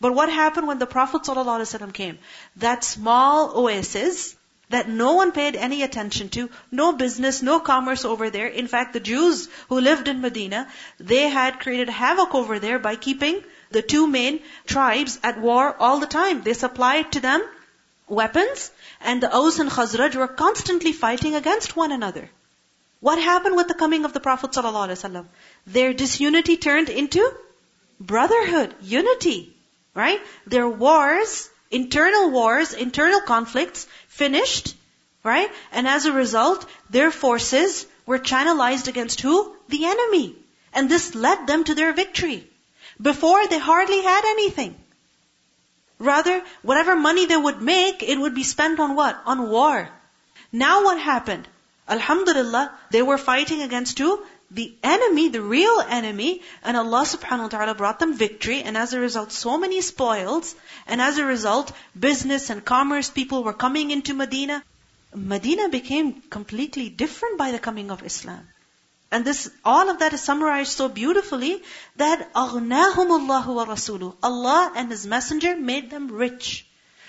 But 0.01 0.15
what 0.15 0.29
happened 0.29 0.67
when 0.67 0.79
the 0.79 0.87
Prophet 0.87 1.23
ﷺ 1.23 1.93
came? 1.93 2.19
That 2.57 2.85
small 2.85 3.57
oasis 3.57 4.37
that 4.71 4.89
no 4.89 5.13
one 5.15 5.33
paid 5.33 5.57
any 5.57 5.83
attention 5.83 6.29
to, 6.31 6.51
no 6.71 6.93
business, 6.93 7.43
no 7.43 7.61
commerce 7.61 8.05
over 8.05 8.31
there. 8.31 8.47
In 8.47 8.67
fact, 8.67 8.93
the 8.93 9.01
Jews 9.01 9.49
who 9.69 9.81
lived 9.81 10.09
in 10.09 10.21
Medina, 10.21 10.69
they 10.99 11.29
had 11.29 11.61
created 11.61 11.89
havoc 11.89 12.35
over 12.35 12.59
there 12.59 12.79
by 12.79 12.97
keeping 12.97 13.43
the 13.71 13.83
two 13.83 14.07
main 14.07 14.41
tribes 14.67 15.19
at 15.23 15.41
war 15.41 15.77
all 15.79 16.01
the 16.01 16.07
time. 16.07 16.43
They 16.43 16.55
supplied 16.55 17.13
to 17.13 17.21
them 17.21 17.47
weapons, 18.09 18.71
and 19.01 19.23
the 19.23 19.33
Aus 19.33 19.59
and 19.59 19.71
Khazraj 19.71 20.15
were 20.17 20.29
constantly 20.29 20.93
fighting 20.93 21.35
against 21.35 21.77
one 21.77 21.93
another. 21.93 22.31
What 23.01 23.19
happened 23.19 23.57
with 23.57 23.69
the 23.69 23.75
coming 23.75 24.05
of 24.05 24.13
the 24.13 24.21
Prophet 24.21 24.53
ﷺ? 24.53 25.27
Their 25.67 25.93
disunity 25.93 26.57
turned 26.57 26.89
into 26.89 27.31
brotherhood, 28.01 28.75
unity, 28.81 29.54
right? 29.95 30.21
Their 30.47 30.69
wars, 30.69 31.49
internal 31.71 32.31
wars, 32.31 32.73
internal 32.73 33.21
conflicts 33.21 33.87
finished, 34.09 34.75
right? 35.23 35.51
And 35.73 35.89
as 35.89 36.07
a 36.07 36.13
result, 36.13 36.67
their 36.91 37.11
forces 37.11 37.87
were 38.07 38.19
channelized 38.19 38.89
against 38.89 39.21
who? 39.21 39.57
The 39.69 39.87
enemy. 39.87 40.37
And 40.73 40.91
this 40.91 41.15
led 41.15 41.47
them 41.47 41.65
to 41.65 41.75
their 41.75 41.93
victory. 41.93 42.49
Before, 43.01 43.47
they 43.47 43.59
hardly 43.59 44.03
had 44.03 44.25
anything. 44.25 44.77
Rather, 45.99 46.43
whatever 46.63 46.97
money 46.97 47.27
they 47.27 47.37
would 47.37 47.63
make, 47.63 48.03
it 48.03 48.19
would 48.19 48.35
be 48.35 48.43
spent 48.43 48.81
on 48.81 48.95
what? 48.95 49.21
On 49.25 49.49
war. 49.49 49.89
Now 50.53 50.85
what 50.85 50.99
happened? 50.99 51.49
Alhamdulillah, 51.89 52.73
they 52.91 53.03
were 53.03 53.19
fighting 53.19 53.63
against 53.63 53.99
who? 53.99 54.25
The 54.52 54.76
enemy, 54.82 55.30
the 55.30 55.42
real 55.42 55.80
enemy, 55.88 56.42
and 56.64 56.76
Allah 56.76 57.04
subhanahu 57.04 57.44
wa 57.44 57.48
ta'ala 57.50 57.76
brought 57.76 58.00
them 58.00 58.16
victory, 58.16 58.64
and 58.64 58.76
as 58.76 58.94
a 58.94 59.00
result, 59.00 59.32
so 59.32 59.58
many 59.58 59.82
spoils, 59.82 60.56
and 60.88 61.00
as 61.00 61.20
a 61.20 61.26
result, 61.26 61.72
business 61.98 62.50
and 62.50 62.66
commerce 62.66 63.10
people 63.10 63.44
were 63.44 63.54
coming 63.54 63.92
into 63.92 64.14
Medina. 64.14 64.64
Medina 65.14 65.70
became 65.70 66.22
completely 66.30 66.90
different 66.90 67.38
by 67.38 67.52
the 67.52 67.60
coming 67.60 67.92
of 67.92 68.04
Islam. 68.04 68.48
And 69.12 69.26
this, 69.26 69.50
all 69.66 69.90
of 69.90 70.00
that 70.00 70.14
is 70.14 70.22
summarized 70.22 70.72
so 70.72 70.88
beautifully 70.88 71.64
that 71.98 72.34
أَغْنَاهُمُ 72.34 72.94
اللَّهُ 72.94 73.46
وَرَسُولُهُ 73.46 74.16
Allah 74.22 74.72
and 74.76 74.92
His 74.92 75.06
Messenger 75.06 75.56
made 75.58 75.90
them 75.90 76.10
rich. 76.10 76.66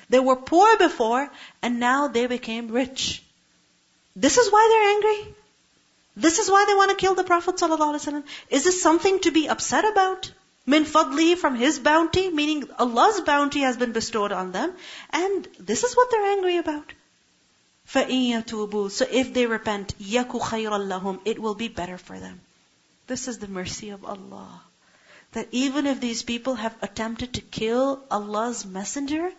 They 0.08 0.18
were 0.18 0.36
poor 0.36 0.76
before, 0.76 1.30
and 1.62 1.78
now 1.78 2.08
they 2.08 2.26
became 2.26 2.68
rich. 2.68 3.22
This 4.16 4.38
is 4.38 4.50
why 4.50 4.66
they're 4.70 4.90
angry. 4.94 5.34
This 6.16 6.38
is 6.38 6.50
why 6.50 6.64
they 6.66 6.74
want 6.74 6.90
to 6.90 6.96
kill 6.96 7.14
the 7.14 7.24
Prophet 7.24 7.56
ﷺ. 7.56 8.24
Is 8.50 8.64
this 8.64 8.82
something 8.82 9.20
to 9.20 9.30
be 9.30 9.48
upset 9.48 9.84
about? 9.84 10.30
Min 10.66 10.84
fadli 10.84 11.36
from 11.36 11.54
His 11.56 11.78
bounty, 11.78 12.28
meaning 12.30 12.68
Allah's 12.78 13.20
bounty 13.22 13.60
has 13.60 13.76
been 13.76 13.92
bestowed 13.92 14.32
on 14.32 14.52
them, 14.52 14.74
and 15.10 15.48
this 15.58 15.82
is 15.84 15.94
what 15.94 16.10
they're 16.10 16.32
angry 16.32 16.58
about. 16.58 16.92
فَإِن 17.88 18.28
يَتُوبُوا 18.32 18.90
So 18.90 19.06
if 19.10 19.32
they 19.32 19.46
repent, 19.46 19.94
يَكُ 19.98 20.28
خَيْرًا 20.28 20.78
لَهُمْ 20.92 21.20
It 21.24 21.38
will 21.38 21.54
be 21.54 21.68
better 21.68 21.98
for 21.98 22.18
them. 22.20 22.40
This 23.06 23.26
is 23.26 23.38
the 23.38 23.48
mercy 23.48 23.90
of 23.90 24.04
Allah. 24.04 24.62
That 25.32 25.48
even 25.50 25.86
if 25.86 26.00
these 26.00 26.22
people 26.22 26.54
have 26.54 26.76
attempted 26.82 27.34
to 27.34 27.40
kill 27.40 28.04
Allah's 28.10 28.64
messenger, 28.64 29.32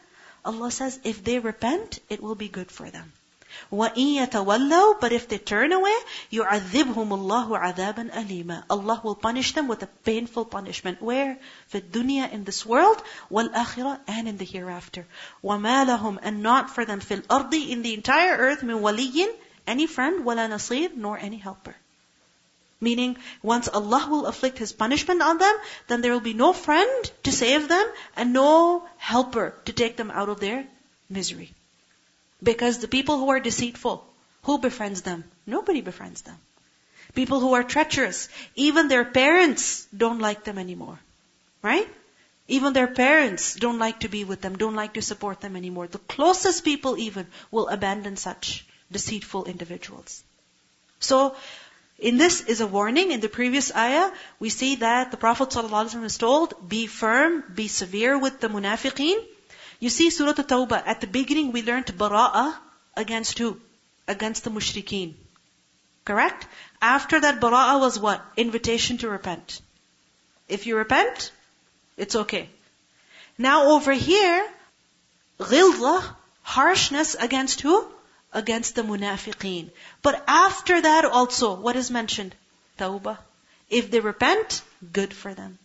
Allah 0.43 0.71
says 0.71 0.99
if 1.03 1.23
they 1.23 1.39
repent, 1.39 1.99
it 2.09 2.21
will 2.21 2.35
be 2.35 2.49
good 2.49 2.71
for 2.71 2.89
them. 2.89 3.13
وَإِن 3.71 4.27
يَتَوَلَّوْا 4.27 4.99
But 4.99 5.13
if 5.13 5.29
they 5.29 5.37
turn 5.37 5.71
away, 5.71 5.95
يُعَذِّبْهُمُ 6.31 6.93
اللَّهُ 6.93 7.57
عَذَابًا 7.57 8.11
أَلِيمًا 8.11 8.63
Allah 8.69 8.99
will 9.03 9.15
punish 9.15 9.53
them 9.53 9.69
with 9.69 9.81
a 9.83 9.87
painful 9.87 10.43
punishment. 10.45 11.01
Where? 11.01 11.37
في 11.71 11.81
الدنيا 11.81 12.33
in 12.33 12.43
this 12.43 12.65
world, 12.65 13.01
وَالْآخِرَةِ 13.31 13.99
and 14.07 14.27
in 14.27 14.37
the 14.37 14.43
hereafter. 14.45 15.07
وَمَا 15.43 15.85
لَهُمْ 15.85 16.19
And 16.21 16.43
not 16.43 16.69
for 16.69 16.83
them 16.83 16.99
فِي 16.99 17.21
الْأَرْضِ 17.21 17.69
in 17.69 17.81
the 17.81 17.93
entire 17.93 18.35
earth 18.35 18.61
مِنْ 18.61 18.81
وَلِيٍّ 18.81 19.27
Any 19.65 19.87
friend, 19.87 20.25
وَلَا 20.25 20.49
نَصِيرٍ 20.49 20.95
Nor 20.95 21.17
any 21.17 21.37
helper. 21.37 21.75
Meaning, 22.81 23.17
once 23.41 23.69
Allah 23.69 24.07
will 24.09 24.25
afflict 24.25 24.57
His 24.57 24.73
punishment 24.73 25.21
on 25.21 25.37
them, 25.37 25.55
then 25.87 26.01
there 26.01 26.11
will 26.11 26.19
be 26.19 26.33
no 26.33 26.51
friend 26.51 27.11
to 27.23 27.31
save 27.31 27.69
them 27.69 27.87
and 28.17 28.33
no 28.33 28.85
helper 28.97 29.53
to 29.65 29.71
take 29.71 29.95
them 29.95 30.11
out 30.11 30.27
of 30.27 30.39
their 30.39 30.65
misery. 31.09 31.53
Because 32.42 32.78
the 32.78 32.88
people 32.88 33.18
who 33.18 33.30
are 33.30 33.40
deceitful, 33.40 34.06
Who 34.46 34.58
befriends 34.58 35.02
them? 35.02 35.24
Nobody 35.44 35.80
befriends 35.80 36.22
them. 36.22 36.36
People 37.14 37.40
who 37.40 37.54
are 37.54 37.64
treacherous, 37.64 38.28
even 38.54 38.86
their 38.86 39.04
parents 39.04 39.86
don't 39.96 40.20
like 40.20 40.44
them 40.44 40.58
anymore. 40.58 41.00
Right? 41.62 41.88
Even 42.46 42.72
their 42.72 42.86
parents 42.86 43.56
don't 43.56 43.80
like 43.80 44.00
to 44.00 44.08
be 44.08 44.22
with 44.22 44.40
them, 44.40 44.56
don't 44.56 44.76
like 44.76 44.94
to 44.94 45.02
support 45.02 45.40
them 45.40 45.56
anymore. 45.56 45.88
The 45.88 45.98
closest 45.98 46.64
people 46.64 46.96
even 46.96 47.26
will 47.50 47.66
abandon 47.66 48.16
such 48.16 48.64
deceitful 48.92 49.46
individuals. 49.46 50.22
So, 51.00 51.34
in 51.98 52.16
this 52.16 52.42
is 52.42 52.60
a 52.60 52.68
warning. 52.68 53.10
In 53.10 53.20
the 53.20 53.28
previous 53.28 53.74
ayah, 53.74 54.12
we 54.38 54.50
see 54.50 54.76
that 54.76 55.10
the 55.10 55.16
Prophet 55.16 55.48
ﷺ 55.48 56.04
is 56.04 56.18
told, 56.18 56.68
be 56.68 56.86
firm, 56.86 57.42
be 57.52 57.66
severe 57.66 58.16
with 58.16 58.38
the 58.38 58.48
munafiqeen. 58.48 59.18
You 59.78 59.90
see 59.90 60.10
Surah 60.10 60.30
At-Tawbah, 60.30 60.82
at 60.86 61.00
the 61.00 61.06
beginning 61.06 61.52
we 61.52 61.62
learned 61.62 61.86
bara'ah 61.86 62.56
against 62.96 63.38
who? 63.38 63.60
Against 64.08 64.44
the 64.44 64.50
mushrikeen. 64.50 65.14
Correct? 66.04 66.46
After 66.80 67.20
that 67.20 67.40
bara'ah 67.40 67.80
was 67.80 67.98
what? 67.98 68.24
Invitation 68.36 68.98
to 68.98 69.08
repent. 69.08 69.60
If 70.48 70.66
you 70.66 70.76
repent, 70.76 71.32
it's 71.96 72.16
okay. 72.16 72.48
Now 73.36 73.72
over 73.72 73.92
here, 73.92 74.48
ghilza, 75.38 76.02
harshness 76.42 77.14
against 77.14 77.60
who? 77.60 77.86
Against 78.32 78.74
the 78.76 78.82
munafiqeen. 78.82 79.70
But 80.02 80.24
after 80.26 80.80
that 80.80 81.04
also, 81.04 81.54
what 81.54 81.76
is 81.76 81.90
mentioned? 81.90 82.34
Tawbah. 82.78 83.18
If 83.68 83.90
they 83.90 84.00
repent, 84.00 84.62
good 84.92 85.12
for 85.12 85.34
them. 85.34 85.58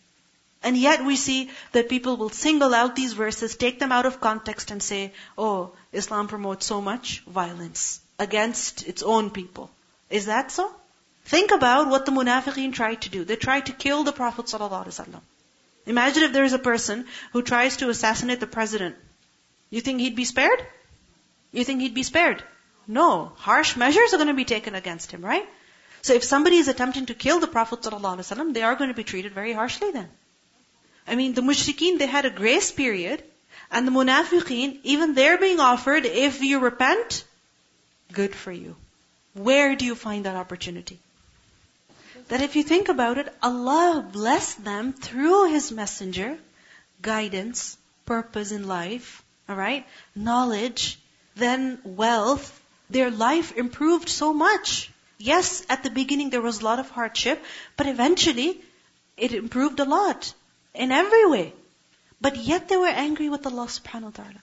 And 0.64 0.78
yet 0.78 1.04
we 1.04 1.16
see 1.16 1.50
that 1.72 1.90
people 1.90 2.18
will 2.18 2.30
single 2.30 2.74
out 2.74 2.96
these 2.96 3.14
verses, 3.14 3.56
take 3.56 3.80
them 3.80 3.92
out 3.92 4.06
of 4.06 4.22
context 4.22 4.70
and 4.70 4.82
say, 4.82 5.14
oh, 5.38 5.72
Islam 5.92 6.28
promotes 6.28 6.66
so 6.66 6.82
much 6.82 7.22
violence 7.22 8.00
against 8.20 8.88
its 8.88 9.02
own 9.02 9.32
people. 9.32 9.72
Is 10.10 10.28
that 10.28 10.52
so? 10.52 10.72
Think 11.26 11.52
about 11.52 11.88
what 11.88 12.06
the 12.06 12.12
munafiqeen 12.12 12.74
tried 12.74 13.02
to 13.02 13.10
do. 13.10 13.24
They 13.24 13.36
tried 13.36 13.68
to 13.68 13.74
kill 13.74 14.04
the 14.04 14.12
Prophet 14.12 14.46
ﷺ. 14.46 15.22
Imagine 15.88 16.24
if 16.24 16.34
there 16.34 16.44
is 16.44 16.54
a 16.54 16.60
person 16.60 17.06
who 17.34 17.42
tries 17.42 17.78
to 17.78 17.90
assassinate 17.90 18.40
the 18.40 18.48
president. 18.48 18.96
You 19.72 19.82
think 19.82 20.00
he'd 20.00 20.16
be 20.16 20.26
spared? 20.26 20.66
You 21.52 21.64
think 21.64 21.82
he'd 21.82 21.96
be 21.96 22.04
spared? 22.04 22.44
No. 22.88 23.32
Harsh 23.36 23.76
measures 23.76 24.14
are 24.14 24.18
going 24.18 24.28
to 24.28 24.34
be 24.34 24.46
taken 24.46 24.76
against 24.76 25.12
him, 25.12 25.26
right? 25.26 25.48
So 26.04 26.14
if 26.14 26.24
somebody 26.24 26.58
is 26.58 26.68
attempting 26.68 27.08
to 27.08 27.14
kill 27.14 27.40
the 27.40 27.48
Prophet 27.48 27.82
ﷺ, 27.82 28.54
they 28.54 28.64
are 28.64 28.76
going 28.76 28.90
to 28.90 28.96
be 28.96 29.04
treated 29.04 29.34
very 29.34 29.54
harshly 29.54 29.92
then. 29.92 30.10
I 31.12 31.16
mean, 31.16 31.34
the 31.34 31.42
mushrikeen, 31.42 32.00
they 32.00 32.08
had 32.08 32.26
a 32.26 32.30
grace 32.30 32.72
period, 32.72 33.22
and 33.70 33.86
the 33.86 33.92
munafiqeen, 33.92 34.80
even 34.84 35.14
they're 35.14 35.38
being 35.38 35.60
offered, 35.60 36.06
if 36.06 36.42
you 36.42 36.60
repent, 36.60 37.26
good 38.14 38.34
for 38.34 38.52
you. 38.52 38.78
Where 39.34 39.76
do 39.76 39.86
you 39.86 39.96
find 39.96 40.26
that 40.26 40.36
opportunity? 40.36 41.00
that 42.30 42.42
if 42.42 42.56
you 42.56 42.64
think 42.64 42.88
about 42.88 43.18
it, 43.18 43.28
Allah 43.44 44.08
blessed 44.10 44.64
them 44.64 44.94
through 44.94 45.52
His 45.52 45.70
messenger, 45.70 46.38
guidance, 47.02 47.78
purpose 48.06 48.54
in 48.54 48.68
life, 48.70 49.22
alright, 49.50 49.86
knowledge, 50.16 50.98
then 51.36 51.80
wealth, 51.84 52.48
their 52.90 53.12
life 53.12 53.52
improved 53.58 54.08
so 54.08 54.34
much. 54.34 54.90
Yes, 55.18 55.66
at 55.70 55.84
the 55.84 55.90
beginning 55.90 56.30
there 56.30 56.48
was 56.50 56.62
a 56.62 56.66
lot 56.66 56.80
of 56.80 56.90
hardship, 56.90 57.44
but 57.76 57.88
eventually 57.88 58.62
it 59.18 59.34
improved 59.34 59.82
a 59.82 59.86
lot 59.86 60.34
in 60.74 60.92
every 60.92 61.26
way. 61.28 61.54
But 62.20 62.38
yet 62.38 62.68
they 62.70 62.78
were 62.78 62.88
angry 62.88 63.30
with 63.30 63.46
Allah 63.46 63.66
subhanahu 63.66 64.04
wa 64.04 64.24
ta'ala. 64.24 64.42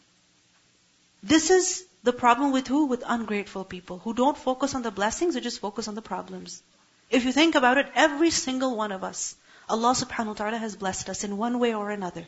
This 1.22 1.50
is 1.50 1.84
the 2.02 2.12
problem 2.12 2.52
with 2.52 2.66
who? 2.66 2.86
With 2.86 3.04
ungrateful 3.06 3.64
people 3.64 3.98
who 3.98 4.14
don't 4.14 4.36
focus 4.36 4.74
on 4.74 4.82
the 4.82 4.90
blessings, 4.90 5.34
they 5.34 5.40
just 5.40 5.60
focus 5.60 5.88
on 5.88 5.94
the 5.94 6.02
problems. 6.02 6.62
If 7.10 7.24
you 7.24 7.32
think 7.32 7.54
about 7.54 7.78
it, 7.78 7.86
every 7.94 8.30
single 8.30 8.76
one 8.76 8.92
of 8.92 9.04
us, 9.04 9.36
Allah 9.68 9.94
subhanahu 9.94 10.34
wa 10.34 10.34
ta'ala 10.34 10.58
has 10.58 10.76
blessed 10.76 11.08
us 11.08 11.24
in 11.24 11.36
one 11.36 11.58
way 11.58 11.74
or 11.74 11.90
another. 11.90 12.24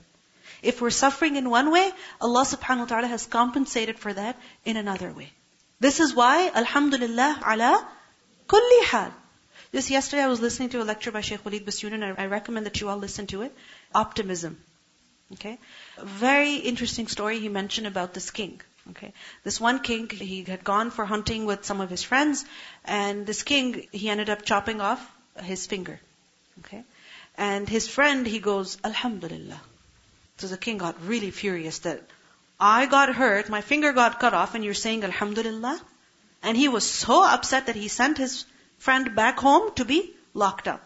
If 0.62 0.80
we're 0.80 0.90
suffering 0.90 1.36
in 1.36 1.48
one 1.48 1.70
way, 1.70 1.90
Allah 2.20 2.44
subhanahu 2.44 2.80
wa 2.80 2.86
ta'ala 2.86 3.06
has 3.06 3.26
compensated 3.26 3.98
for 3.98 4.12
that 4.12 4.36
in 4.64 4.76
another 4.76 5.12
way. 5.12 5.32
This 5.80 6.00
is 6.00 6.14
why, 6.14 6.50
Alhamdulillah, 6.50 7.42
ala 7.46 7.88
kulli 8.46 8.84
hal. 8.84 9.12
Just 9.72 9.90
yesterday 9.90 10.22
I 10.22 10.26
was 10.26 10.40
listening 10.40 10.70
to 10.70 10.82
a 10.82 10.84
lecture 10.84 11.12
by 11.12 11.20
Sheikh 11.20 11.44
Walid 11.44 11.64
Basyoun 11.64 11.92
and 11.92 12.04
I 12.18 12.26
recommend 12.26 12.66
that 12.66 12.80
you 12.80 12.88
all 12.88 12.96
listen 12.96 13.26
to 13.28 13.42
it. 13.42 13.54
Optimism. 13.94 14.58
Okay? 15.34 15.58
Very 16.02 16.56
interesting 16.56 17.06
story 17.06 17.38
he 17.38 17.48
mentioned 17.48 17.86
about 17.86 18.12
this 18.12 18.30
king. 18.30 18.60
Okay. 18.90 19.12
This 19.44 19.60
one 19.60 19.80
king, 19.80 20.08
he 20.08 20.42
had 20.42 20.64
gone 20.64 20.90
for 20.90 21.04
hunting 21.04 21.46
with 21.46 21.64
some 21.64 21.80
of 21.80 21.90
his 21.90 22.02
friends, 22.02 22.44
and 22.84 23.26
this 23.26 23.42
king, 23.42 23.86
he 23.92 24.08
ended 24.08 24.30
up 24.30 24.44
chopping 24.44 24.80
off 24.80 25.00
his 25.42 25.66
finger. 25.66 26.00
Okay. 26.64 26.82
And 27.36 27.68
his 27.68 27.86
friend, 27.86 28.26
he 28.26 28.40
goes, 28.40 28.78
Alhamdulillah. 28.82 29.60
So 30.38 30.48
the 30.48 30.56
king 30.56 30.78
got 30.78 31.06
really 31.06 31.30
furious 31.30 31.80
that 31.80 32.02
I 32.58 32.86
got 32.86 33.14
hurt, 33.14 33.48
my 33.48 33.60
finger 33.60 33.92
got 33.92 34.18
cut 34.18 34.34
off, 34.34 34.54
and 34.54 34.64
you're 34.64 34.74
saying 34.74 35.04
Alhamdulillah? 35.04 35.80
And 36.42 36.56
he 36.56 36.68
was 36.68 36.84
so 36.84 37.22
upset 37.24 37.66
that 37.66 37.76
he 37.76 37.88
sent 37.88 38.18
his 38.18 38.44
friend 38.80 39.14
back 39.14 39.38
home 39.38 39.72
to 39.76 39.84
be 39.84 40.12
locked 40.34 40.66
up. 40.66 40.84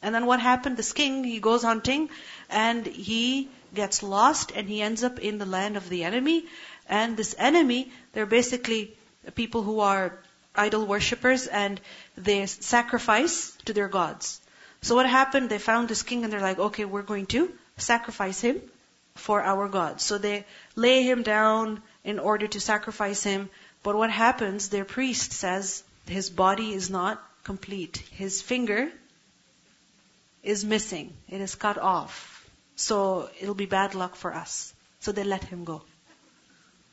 And 0.00 0.14
then 0.14 0.26
what 0.26 0.40
happened? 0.40 0.76
This 0.76 0.92
king, 0.92 1.22
he 1.22 1.38
goes 1.38 1.62
hunting, 1.62 2.08
and 2.48 2.86
he 2.86 3.48
gets 3.74 4.02
lost, 4.02 4.52
and 4.56 4.68
he 4.68 4.82
ends 4.82 5.04
up 5.04 5.18
in 5.18 5.38
the 5.38 5.46
land 5.46 5.76
of 5.76 5.88
the 5.88 6.04
enemy, 6.04 6.44
and 6.88 7.16
this 7.16 7.34
enemy, 7.38 7.90
they're 8.12 8.26
basically 8.26 8.94
people 9.34 9.62
who 9.62 9.80
are 9.80 10.18
idol 10.54 10.84
worshippers 10.84 11.46
and 11.46 11.80
they 12.16 12.44
sacrifice 12.46 13.56
to 13.64 13.72
their 13.72 13.88
gods. 13.88 14.40
So 14.82 14.96
what 14.96 15.08
happened? 15.08 15.48
They 15.48 15.58
found 15.58 15.88
this 15.88 16.02
king 16.02 16.24
and 16.24 16.32
they're 16.32 16.40
like, 16.40 16.58
okay, 16.58 16.84
we're 16.84 17.02
going 17.02 17.26
to 17.26 17.52
sacrifice 17.76 18.40
him 18.40 18.60
for 19.14 19.42
our 19.42 19.68
gods. 19.68 20.04
So 20.04 20.18
they 20.18 20.44
lay 20.74 21.02
him 21.02 21.22
down 21.22 21.80
in 22.04 22.18
order 22.18 22.48
to 22.48 22.60
sacrifice 22.60 23.22
him. 23.22 23.48
But 23.82 23.96
what 23.96 24.10
happens? 24.10 24.68
Their 24.68 24.84
priest 24.84 25.32
says 25.32 25.82
his 26.06 26.30
body 26.30 26.72
is 26.72 26.90
not 26.90 27.22
complete. 27.44 27.98
His 28.12 28.42
finger 28.42 28.90
is 30.42 30.64
missing. 30.64 31.12
It 31.28 31.40
is 31.40 31.54
cut 31.54 31.78
off. 31.78 32.48
So 32.76 33.30
it'll 33.40 33.54
be 33.54 33.66
bad 33.66 33.94
luck 33.94 34.16
for 34.16 34.34
us. 34.34 34.74
So 35.00 35.12
they 35.12 35.24
let 35.24 35.44
him 35.44 35.64
go. 35.64 35.82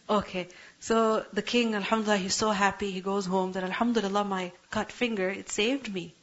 Okay. 0.09 0.47
So 0.79 1.25
the 1.33 1.41
king, 1.41 1.75
alhamdulillah, 1.75 2.17
he's 2.17 2.35
so 2.35 2.51
happy. 2.51 2.91
He 2.91 3.01
goes 3.01 3.25
home 3.25 3.53
that 3.53 3.63
alhamdulillah, 3.63 4.23
my 4.23 4.51
cut 4.71 4.91
finger, 4.91 5.29
it 5.29 5.49
saved 5.49 5.93
me. 5.93 6.13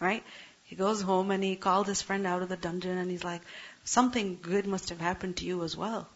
Right? 0.00 0.22
He 0.64 0.76
goes 0.76 1.02
home 1.02 1.30
and 1.30 1.42
he 1.44 1.56
called 1.56 1.86
his 1.86 2.02
friend 2.02 2.26
out 2.26 2.42
of 2.42 2.48
the 2.48 2.56
dungeon 2.56 2.98
and 2.98 3.10
he's 3.10 3.24
like, 3.24 3.42
something 3.84 4.38
good 4.40 4.66
must 4.66 4.88
have 4.88 5.00
happened 5.00 5.36
to 5.36 5.44
you 5.44 5.62
as 5.62 5.76
well. 5.76 6.08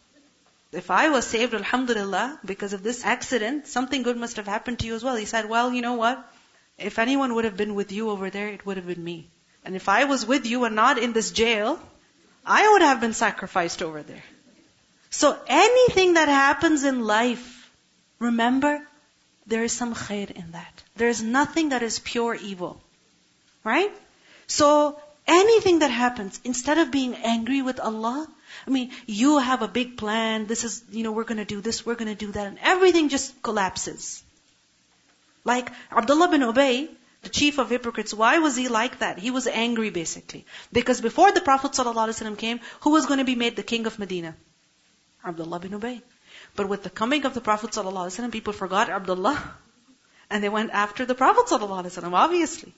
If 0.73 0.91
I 0.91 1.09
was 1.09 1.27
saved, 1.27 1.55
alhamdulillah, 1.55 2.41
because 2.45 2.73
of 2.73 2.83
this 2.83 3.05
accident, 3.05 3.67
something 3.67 4.03
good 4.03 4.17
must 4.17 4.37
have 4.37 4.47
happened 4.47 4.81
to 4.81 4.87
you 4.87 4.95
as 4.95 5.05
well. 5.05 5.17
He 5.17 5.25
said, 5.25 5.49
well, 5.49 5.73
you 5.73 5.81
know 5.81 5.95
what? 5.95 6.31
If 6.79 6.99
anyone 6.99 7.35
would 7.35 7.45
have 7.45 7.57
been 7.57 7.75
with 7.75 7.93
you 7.93 8.11
over 8.11 8.31
there, 8.31 8.49
it 8.49 8.65
would 8.65 8.77
have 8.77 8.87
been 8.87 9.03
me. 9.03 9.29
And 9.65 9.75
if 9.75 9.89
I 9.89 10.05
was 10.05 10.25
with 10.25 10.47
you 10.47 10.65
and 10.65 10.77
not 10.77 10.99
in 10.99 11.13
this 11.13 11.31
jail, 11.31 11.79
I 12.47 12.69
would 12.73 12.83
have 12.83 13.01
been 13.01 13.13
sacrificed 13.13 13.83
over 13.83 14.03
there. 14.03 14.23
So 15.11 15.37
anything 15.47 16.15
that 16.15 16.29
happens 16.29 16.85
in 16.85 17.01
life, 17.05 17.71
remember, 18.19 18.81
there 19.47 19.65
is 19.65 19.73
some 19.73 19.95
khair 19.95 20.31
in 20.31 20.53
that. 20.53 20.83
There 20.97 21.09
is 21.09 21.23
nothing 21.23 21.71
that 21.71 21.83
is 21.83 21.99
pure 21.99 22.35
evil. 22.35 22.81
Right? 23.65 23.93
So 24.47 25.01
anything 25.27 25.81
that 25.81 25.91
happens, 25.91 26.41
instead 26.45 26.79
of 26.79 26.91
being 26.91 27.15
angry 27.15 27.63
with 27.63 27.81
Allah, 27.81 28.27
I 28.67 28.71
mean, 28.71 28.93
you 29.07 29.39
have 29.39 29.63
a 29.63 29.69
big 29.69 29.97
plan, 29.97 30.47
this 30.47 30.65
is, 30.65 30.83
you 30.91 31.03
know, 31.03 31.13
we're 31.13 31.25
gonna 31.25 31.45
do 31.45 31.61
this, 31.61 31.85
we're 31.85 31.97
gonna 31.97 32.15
do 32.15 32.33
that, 32.33 32.47
and 32.47 32.59
everything 32.63 33.09
just 33.09 33.43
collapses. 33.43 34.23
Like 35.44 35.72
Abdullah 35.92 36.30
bin 36.30 36.42
Ubay, 36.42 36.90
the 37.24 37.30
chief 37.30 37.58
of 37.58 37.70
hypocrites, 37.70 38.14
why 38.14 38.40
was 38.40 38.56
he 38.56 38.68
like 38.68 39.00
that? 39.00 39.18
He 39.18 39.32
was 39.32 39.48
angry 39.48 39.90
basically. 39.90 40.46
Because 40.72 41.02
before 41.02 41.32
the 41.32 41.42
Prophet 41.42 41.72
ﷺ 41.72 42.38
came, 42.38 42.60
who 42.82 42.92
was 42.92 43.06
going 43.06 43.20
to 43.20 43.26
be 43.26 43.36
made 43.36 43.56
the 43.56 43.64
king 43.64 43.86
of 43.86 43.98
Medina? 44.00 44.36
Abdullah 45.26 45.60
bin 45.60 45.72
Ubay. 45.72 46.02
But 46.56 46.70
with 46.70 46.84
the 46.84 46.90
coming 46.90 47.26
of 47.26 47.34
the 47.34 47.42
Prophet 47.42 47.72
ﷺ, 47.72 48.32
people 48.32 48.54
forgot 48.54 48.90
Abdullah. 48.90 49.56
And 50.30 50.44
they 50.44 50.50
went 50.50 50.72
after 50.72 51.06
the 51.06 51.16
Prophet 51.16 51.46
ﷺ, 51.48 52.12
obviously. 52.14 52.74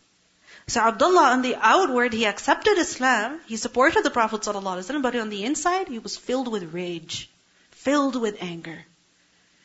So 0.68 0.82
Abdullah 0.82 1.32
on 1.32 1.42
the 1.42 1.56
outward, 1.56 2.14
he 2.14 2.26
accepted 2.26 2.78
Islam, 2.78 3.40
he 3.48 3.58
supported 3.58 4.04
the 4.04 4.10
Prophet 4.10 4.42
ﷺ, 4.42 5.02
but 5.02 5.16
on 5.16 5.30
the 5.30 5.44
inside, 5.44 5.88
he 5.88 6.00
was 6.00 6.18
filled 6.18 6.52
with 6.52 6.74
rage, 6.74 7.30
filled 7.72 8.20
with 8.20 8.42
anger. 8.42 8.84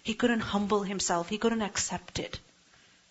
He 0.02 0.14
couldn't 0.14 0.40
humble 0.40 0.82
himself, 0.82 1.28
he 1.28 1.38
couldn't 1.38 1.62
accept 1.62 2.18
it. 2.18 2.38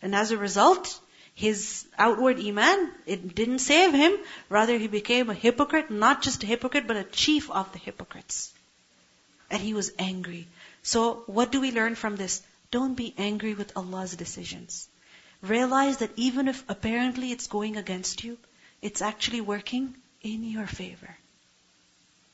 And 0.04 0.14
as 0.14 0.30
a 0.30 0.36
result, 0.36 1.00
his 1.34 1.86
outward 1.98 2.38
iman, 2.38 2.92
it 3.06 3.34
didn't 3.34 3.60
save 3.60 3.94
him, 3.94 4.18
rather 4.50 4.76
he 4.78 4.86
became 4.86 5.30
a 5.30 5.34
hypocrite, 5.34 5.90
not 5.90 6.20
just 6.22 6.42
a 6.44 6.46
hypocrite, 6.46 6.86
but 6.86 6.98
a 6.98 7.04
chief 7.04 7.50
of 7.50 7.72
the 7.72 7.78
hypocrites. 7.78 8.52
And 9.50 9.62
he 9.62 9.72
was 9.72 9.92
angry. 9.98 10.46
So 10.82 11.22
what 11.26 11.50
do 11.50 11.60
we 11.62 11.72
learn 11.72 11.94
from 11.94 12.16
this? 12.16 12.42
Don't 12.70 12.94
be 12.94 13.14
angry 13.16 13.54
with 13.54 13.72
Allah's 13.76 14.14
decisions. 14.14 14.88
realize 15.42 15.98
that 15.98 16.10
even 16.16 16.48
if 16.48 16.64
apparently 16.68 17.30
it's 17.32 17.46
going 17.46 17.76
against 17.76 18.24
you, 18.24 18.38
it's 18.82 19.02
actually 19.02 19.40
working 19.40 19.94
in 20.22 20.44
your 20.44 20.66
favor. 20.66 21.16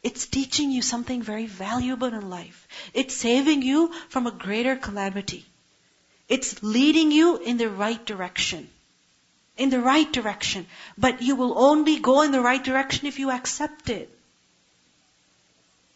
It's 0.03 0.27
teaching 0.27 0.71
you 0.71 0.83
something 0.83 1.23
very 1.23 1.47
valuable 1.47 2.09
in 2.09 2.31
life. 2.31 2.67
It's 2.95 3.17
saving 3.17 3.63
you 3.63 3.93
from 4.09 4.27
a 4.27 4.33
greater 4.33 4.77
calamity. 4.77 5.45
It's 6.30 6.64
leading 6.64 7.12
you 7.12 7.38
in 7.38 7.58
the 7.58 7.70
right 7.70 8.04
direction. 8.06 8.68
In 9.58 9.70
the 9.70 9.80
right 9.80 10.12
direction. 10.12 10.66
But 10.98 11.22
you 11.22 11.36
will 11.36 11.58
only 11.58 12.00
go 12.00 12.22
in 12.22 12.32
the 12.32 12.42
right 12.42 12.64
direction 12.64 13.08
if 13.08 13.20
you 13.20 13.32
accept 13.32 13.90
it. 13.90 14.10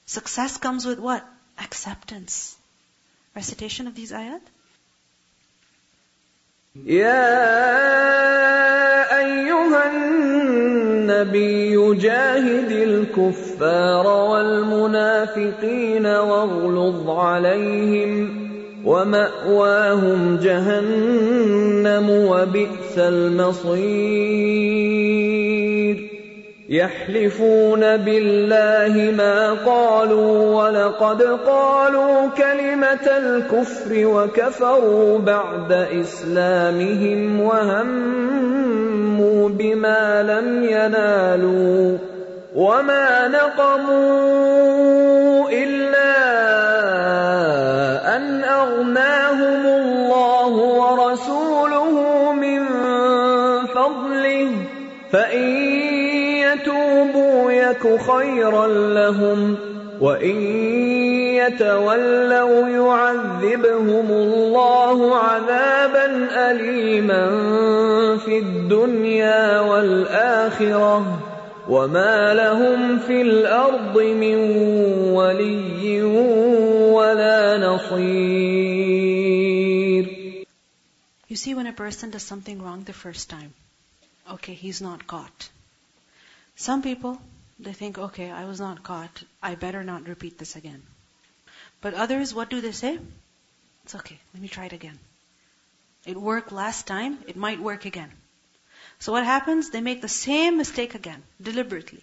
Success 0.05 0.57
comes 0.57 0.85
with 0.85 0.99
what? 0.99 1.25
Acceptance. 1.57 2.55
Recitation 3.35 3.87
of 3.87 3.95
these 3.95 4.11
ayat. 4.11 4.41
يا 6.85 7.29
أيها 9.17 9.91
النبي 9.91 11.95
جاهد 11.95 12.71
الكفار 12.71 14.07
والمنافقين 14.07 16.05
واغلظ 16.05 17.09
عليهم 17.09 18.42
ومأواهم 18.84 20.38
جهنم 20.42 22.10
وبئس 22.10 22.98
المصير. 22.98 23.84
يحلفون 26.68 27.96
بالله 27.96 29.12
ما 29.16 29.52
قالوا 29.52 30.62
ولقد 30.62 31.22
قالوا 31.22 32.28
كلمة 32.28 33.06
الكفر 33.06 34.06
وكفروا 34.06 35.18
بعد 35.18 35.72
إسلامهم 35.72 37.40
وهموا 37.40 39.48
بما 39.48 40.22
لم 40.22 40.64
ينالوا. 40.64 41.98
وما 42.54 43.28
نقموا 43.28 45.50
إلا 45.50 46.13
فإن 55.14 55.46
يتوبوا 56.42 57.52
يك 57.52 58.00
خيرا 58.00 58.66
لهم 58.94 59.56
وإن 60.00 60.36
يتولوا 61.38 62.68
يعذبهم 62.68 64.10
الله 64.10 65.16
عذابا 65.16 66.28
أليما 66.50 67.24
في 68.18 68.38
الدنيا 68.38 69.60
والآخرة 69.60 71.18
وما 71.68 72.34
لهم 72.34 72.98
في 72.98 73.22
الأرض 73.22 73.98
من 73.98 74.36
ولي 75.14 76.02
ولا 76.90 77.58
نصير 77.58 78.74
You 81.28 81.36
see, 81.36 81.54
when 81.54 81.66
a 81.66 81.72
person 81.72 82.10
does 82.10 82.22
something 82.22 82.60
wrong 82.62 82.82
the 82.84 82.92
first 82.92 83.30
time, 83.30 83.54
okay, 84.32 84.54
he's 84.54 84.80
not 84.80 85.06
caught. 85.06 85.48
Some 86.56 86.82
people, 86.82 87.20
they 87.58 87.72
think, 87.72 87.98
okay, 87.98 88.30
I 88.30 88.44
was 88.44 88.60
not 88.60 88.82
caught. 88.82 89.22
I 89.42 89.54
better 89.54 89.84
not 89.84 90.08
repeat 90.08 90.38
this 90.38 90.56
again. 90.56 90.82
But 91.80 91.94
others, 91.94 92.34
what 92.34 92.50
do 92.50 92.60
they 92.60 92.72
say? 92.72 92.98
It's 93.84 93.94
okay. 93.94 94.18
Let 94.32 94.42
me 94.42 94.48
try 94.48 94.66
it 94.66 94.72
again. 94.72 94.98
It 96.06 96.16
worked 96.16 96.52
last 96.52 96.86
time. 96.86 97.18
It 97.26 97.36
might 97.36 97.60
work 97.60 97.84
again. 97.84 98.10
So 98.98 99.12
what 99.12 99.24
happens? 99.24 99.70
They 99.70 99.80
make 99.80 100.00
the 100.00 100.08
same 100.08 100.56
mistake 100.56 100.94
again, 100.94 101.22
deliberately. 101.40 102.02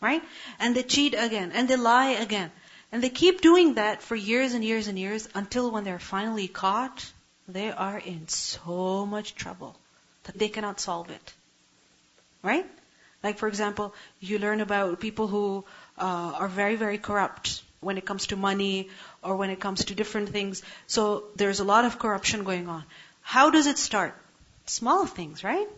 Right? 0.00 0.22
And 0.58 0.74
they 0.74 0.82
cheat 0.82 1.14
again. 1.14 1.52
And 1.52 1.68
they 1.68 1.76
lie 1.76 2.10
again. 2.10 2.50
And 2.90 3.02
they 3.02 3.10
keep 3.10 3.40
doing 3.40 3.74
that 3.74 4.02
for 4.02 4.14
years 4.14 4.54
and 4.54 4.64
years 4.64 4.88
and 4.88 4.98
years 4.98 5.28
until 5.34 5.70
when 5.70 5.84
they're 5.84 5.98
finally 5.98 6.48
caught, 6.48 7.12
they 7.48 7.70
are 7.70 7.98
in 7.98 8.28
so 8.28 9.06
much 9.06 9.34
trouble 9.34 9.76
that 10.24 10.38
they 10.38 10.48
cannot 10.48 10.80
solve 10.80 11.10
it. 11.10 11.34
Right? 12.44 12.66
Like, 13.24 13.38
for 13.38 13.48
example, 13.48 13.94
you 14.20 14.38
learn 14.38 14.60
about 14.60 15.00
people 15.00 15.26
who 15.26 15.64
uh, 15.98 16.32
are 16.38 16.48
very, 16.48 16.76
very 16.76 16.98
corrupt 16.98 17.62
when 17.80 17.96
it 17.98 18.04
comes 18.04 18.26
to 18.28 18.36
money 18.36 18.90
or 19.22 19.36
when 19.36 19.50
it 19.50 19.60
comes 19.60 19.86
to 19.86 19.94
different 19.94 20.28
things. 20.28 20.62
So 20.86 21.24
there's 21.36 21.60
a 21.60 21.64
lot 21.64 21.86
of 21.86 21.98
corruption 21.98 22.44
going 22.44 22.68
on. 22.68 22.84
How 23.22 23.48
does 23.50 23.66
it 23.66 23.78
start? 23.78 24.14
Small 24.66 25.06
things, 25.06 25.42
right? 25.42 25.68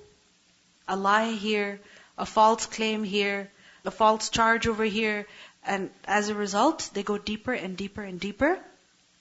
A 0.88 0.96
lie 0.96 1.32
here, 1.32 1.80
a 2.18 2.26
false 2.26 2.66
claim 2.66 3.04
here, 3.04 3.48
a 3.84 3.90
false 3.92 4.28
charge 4.30 4.66
over 4.66 4.84
here, 4.84 5.26
and 5.64 5.90
as 6.04 6.28
a 6.28 6.34
result, 6.34 6.90
they 6.94 7.02
go 7.02 7.18
deeper 7.18 7.52
and 7.52 7.76
deeper 7.76 8.02
and 8.02 8.18
deeper. 8.20 8.58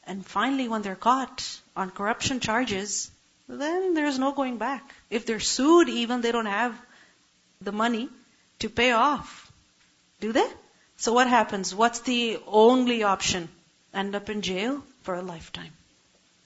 And 0.08 0.26
finally, 0.26 0.68
when 0.68 0.82
they're 0.82 0.96
caught 0.96 1.60
on 1.76 1.90
corruption 1.90 2.40
charges, 2.40 3.10
then 3.48 3.94
there's 3.94 4.20
no 4.20 4.32
going 4.32 4.58
back. 4.58 4.94
If 5.10 5.26
they're 5.26 5.40
sued, 5.40 5.90
even 5.90 6.22
they 6.22 6.32
don't 6.32 6.46
have 6.46 6.76
the 7.62 7.72
money 7.72 8.10
to 8.60 8.70
pay 8.70 8.92
off. 8.92 9.52
Do 10.20 10.32
they? 10.32 10.48
So 10.98 11.14
what 11.14 11.28
happens? 11.28 11.74
What's 11.76 12.00
the 12.00 12.40
only 12.48 13.04
option? 13.04 13.50
End 13.94 14.16
up 14.16 14.30
in 14.30 14.42
jail 14.42 14.84
for 15.04 15.16
a 15.16 15.22
lifetime. 15.22 15.74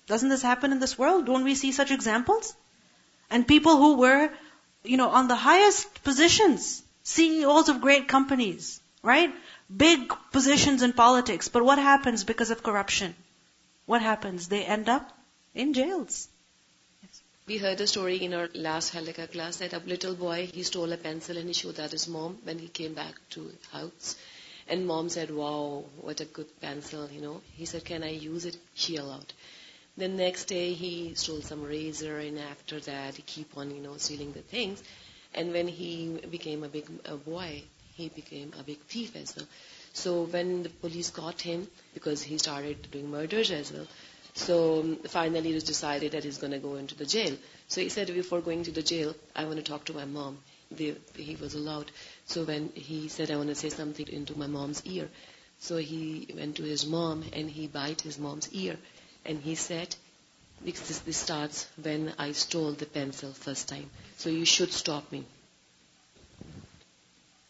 Doesn't 0.08 0.30
this 0.30 0.42
happen 0.42 0.72
in 0.72 0.80
this 0.80 0.98
world? 0.98 1.26
Don't 1.26 1.44
we 1.44 1.56
see 1.56 1.72
such 1.72 1.92
examples? 1.92 2.54
And 3.30 3.48
people 3.48 3.78
who 3.78 3.98
were, 3.98 4.30
you 4.84 4.98
know, 4.98 5.10
on 5.10 5.28
the 5.28 5.36
highest 5.36 6.04
positions, 6.04 6.82
CEOs 7.04 7.70
of 7.70 7.82
great 7.82 8.08
companies, 8.08 8.82
right? 9.04 9.34
Big 9.76 10.12
positions 10.32 10.82
in 10.82 10.94
politics. 10.94 11.48
But 11.48 11.64
what 11.64 11.78
happens 11.78 12.24
because 12.24 12.50
of 12.50 12.64
corruption? 12.64 13.16
What 13.86 14.02
happens? 14.02 14.48
They 14.48 14.64
end 14.64 14.90
up 14.90 15.12
in 15.54 15.74
jails. 15.74 16.28
We 17.50 17.58
heard 17.58 17.82
a 17.82 17.88
story 17.88 18.18
in 18.18 18.36
our 18.36 18.48
last 18.54 18.94
Halaqa 18.94 19.32
class 19.32 19.58
that 19.58 19.74
a 19.74 19.80
little 19.80 20.14
boy, 20.14 20.52
he 20.54 20.62
stole 20.62 20.92
a 20.92 20.98
pencil 20.98 21.36
and 21.36 21.48
he 21.48 21.54
showed 21.54 21.78
that 21.78 21.94
his 21.94 22.08
mom 22.08 22.38
when 22.44 22.60
he 22.60 22.68
came 22.68 22.94
back 22.94 23.16
to 23.32 23.52
house. 23.72 24.18
And 24.68 24.86
mom 24.86 25.10
said, 25.10 25.32
wow, 25.32 25.86
what 26.00 26.22
a 26.22 26.26
good 26.26 26.62
pencil, 26.62 27.10
you 27.12 27.22
know. 27.22 27.42
He 27.56 27.66
said, 27.66 27.86
can 27.86 28.04
I 28.04 28.12
use 28.12 28.46
it? 28.46 28.56
She 28.76 28.98
allowed. 28.98 29.34
Then 29.98 30.16
next 30.16 30.46
day 30.46 30.74
he 30.74 31.16
stole 31.16 31.42
some 31.42 31.64
razor 31.64 32.20
and 32.20 32.38
after 32.38 32.80
that 32.82 33.16
he 33.16 33.24
keep 33.24 33.58
on, 33.58 33.72
you 33.76 33.82
know, 33.82 33.98
stealing 33.98 34.32
the 34.32 34.42
things. 34.42 34.84
And 35.34 35.52
when 35.52 35.68
he 35.68 36.20
became 36.30 36.64
a 36.64 36.70
big 36.70 36.88
a 37.06 37.16
boy, 37.16 37.64
he 37.96 38.10
became 38.10 38.54
a 38.60 38.62
big 38.62 38.78
thief 38.82 39.16
as 39.16 39.36
well. 39.36 39.48
So 39.94 40.22
when 40.22 40.62
the 40.62 40.70
police 40.70 41.10
caught 41.10 41.42
him, 41.42 41.68
because 41.96 42.22
he 42.22 42.38
started 42.38 42.92
doing 42.92 43.10
murders 43.10 43.50
as 43.50 43.74
well, 43.74 43.88
so 44.40 44.80
um, 44.80 44.96
finally 45.08 45.52
it 45.52 45.56
was 45.56 45.64
decided 45.66 46.14
that 46.14 46.24
he's 46.24 46.38
going 46.38 46.54
to 46.54 46.60
go 46.60 46.76
into 46.76 46.96
the 46.96 47.06
jail. 47.06 47.36
So 47.68 47.82
he 47.82 47.90
said, 47.90 48.08
before 48.08 48.42
going 48.42 48.64
to 48.64 48.72
the 48.72 48.82
jail, 48.82 49.14
I 49.36 49.44
want 49.44 49.58
to 49.58 49.64
talk 49.64 49.86
to 49.86 49.94
my 49.94 50.06
mom. 50.06 50.40
He 50.76 51.38
was 51.42 51.56
allowed. 51.56 51.92
So 52.26 52.44
when 52.44 52.70
he 52.74 53.10
said, 53.10 53.32
I 53.32 53.36
want 53.36 53.50
to 53.50 53.56
say 53.56 53.70
something 53.70 54.08
into 54.08 54.38
my 54.38 54.48
mom's 54.48 54.82
ear. 54.86 55.10
So 55.60 55.78
he 55.78 56.28
went 56.36 56.56
to 56.56 56.64
his 56.64 56.86
mom 56.86 57.26
and 57.34 57.50
he 57.50 57.68
bite 57.68 58.02
his 58.02 58.18
mom's 58.18 58.52
ear. 58.54 58.78
And 59.26 59.40
he 59.42 59.56
said, 59.56 59.96
this, 60.64 61.00
this 61.00 61.18
starts 61.18 61.68
when 61.82 62.14
I 62.18 62.32
stole 62.32 62.72
the 62.72 62.86
pencil 62.86 63.34
first 63.34 63.68
time. 63.68 63.90
So 64.18 64.30
you 64.30 64.46
should 64.46 64.72
stop 64.72 65.12
me. 65.12 65.26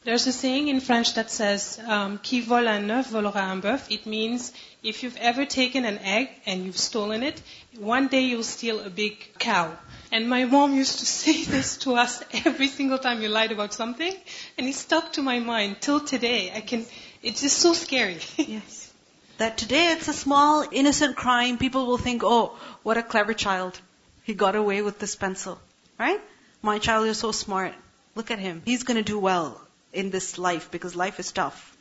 There's 0.09 0.25
a 0.25 0.31
saying 0.31 0.69
in 0.69 0.79
French 0.79 1.13
that 1.13 1.29
says, 1.29 1.79
um, 1.85 2.17
"Qui 2.17 2.39
vole 2.41 2.67
un 2.67 2.87
œuf 2.93 3.09
volera 3.15 3.43
un 3.51 3.61
bœuf." 3.61 3.81
It 3.91 4.07
means 4.07 4.51
if 4.81 5.03
you've 5.03 5.17
ever 5.17 5.45
taken 5.45 5.85
an 5.85 5.99
egg 5.99 6.31
and 6.47 6.65
you've 6.65 6.79
stolen 6.79 7.21
it, 7.21 7.39
one 7.77 8.07
day 8.07 8.21
you'll 8.21 8.47
steal 8.51 8.79
a 8.79 8.89
big 8.89 9.37
cow. 9.37 9.77
And 10.11 10.27
my 10.27 10.45
mom 10.45 10.73
used 10.73 10.97
to 11.01 11.05
say 11.19 11.43
this 11.43 11.77
to 11.83 11.93
us 11.93 12.23
every 12.43 12.69
single 12.69 12.97
time 12.97 13.21
you 13.21 13.29
lied 13.29 13.51
about 13.51 13.75
something, 13.75 14.15
and 14.57 14.67
it 14.67 14.73
stuck 14.73 15.13
to 15.13 15.21
my 15.21 15.37
mind 15.37 15.79
till 15.79 15.99
today. 15.99 16.51
I 16.55 16.61
can. 16.61 16.87
It's 17.21 17.41
just 17.41 17.59
so 17.59 17.73
scary. 17.73 18.17
yes. 18.37 18.91
That 19.37 19.59
today 19.59 19.85
it's 19.91 20.07
a 20.07 20.17
small, 20.23 20.67
innocent 20.71 21.17
crime. 21.17 21.59
People 21.59 21.85
will 21.85 22.03
think, 22.09 22.23
"Oh, 22.25 22.57
what 22.81 22.97
a 22.97 23.07
clever 23.13 23.35
child! 23.45 23.79
He 24.23 24.33
got 24.33 24.55
away 24.65 24.81
with 24.81 24.97
this 24.97 25.15
pencil." 25.15 25.61
Right? 25.99 26.19
My 26.63 26.79
child 26.79 27.07
is 27.15 27.19
so 27.19 27.31
smart. 27.45 27.75
Look 28.15 28.31
at 28.31 28.39
him. 28.39 28.63
He's 28.65 28.81
going 28.91 29.03
to 29.05 29.11
do 29.13 29.19
well 29.31 29.61
in 29.93 30.09
this 30.09 30.37
life 30.37 30.69
because 30.71 30.95
life 30.95 31.19
is 31.19 31.31
tough. 31.31 31.75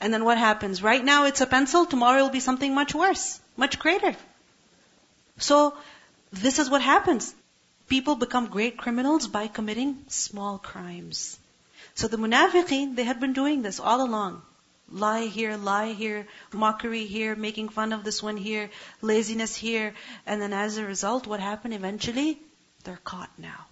And 0.00 0.12
then 0.12 0.24
what 0.24 0.38
happens? 0.38 0.82
Right 0.82 1.04
now 1.04 1.24
it's 1.24 1.40
a 1.40 1.46
pencil, 1.46 1.86
tomorrow 1.86 2.18
it'll 2.18 2.30
be 2.30 2.40
something 2.40 2.74
much 2.74 2.94
worse, 2.94 3.40
much 3.56 3.78
greater. 3.78 4.14
So, 5.38 5.74
this 6.32 6.58
is 6.58 6.68
what 6.68 6.82
happens. 6.82 7.34
People 7.88 8.16
become 8.16 8.48
great 8.48 8.76
criminals 8.76 9.28
by 9.28 9.46
committing 9.46 10.04
small 10.08 10.58
crimes. 10.58 11.38
So 11.94 12.08
the 12.08 12.16
munafiqeen, 12.18 12.96
they 12.96 13.04
had 13.04 13.20
been 13.20 13.32
doing 13.32 13.62
this 13.62 13.80
all 13.80 14.02
along. 14.02 14.42
Lie 14.90 15.26
here, 15.26 15.56
lie 15.56 15.92
here, 15.92 16.26
mockery 16.52 17.06
here, 17.06 17.34
making 17.34 17.68
fun 17.70 17.92
of 17.92 18.04
this 18.04 18.22
one 18.22 18.36
here, 18.36 18.70
laziness 19.02 19.54
here. 19.54 19.94
And 20.26 20.42
then 20.42 20.52
as 20.52 20.76
a 20.76 20.84
result, 20.84 21.26
what 21.26 21.40
happened 21.40 21.74
eventually? 21.74 22.40
they're 22.86 23.00
caught 23.02 23.30
now. 23.36 23.66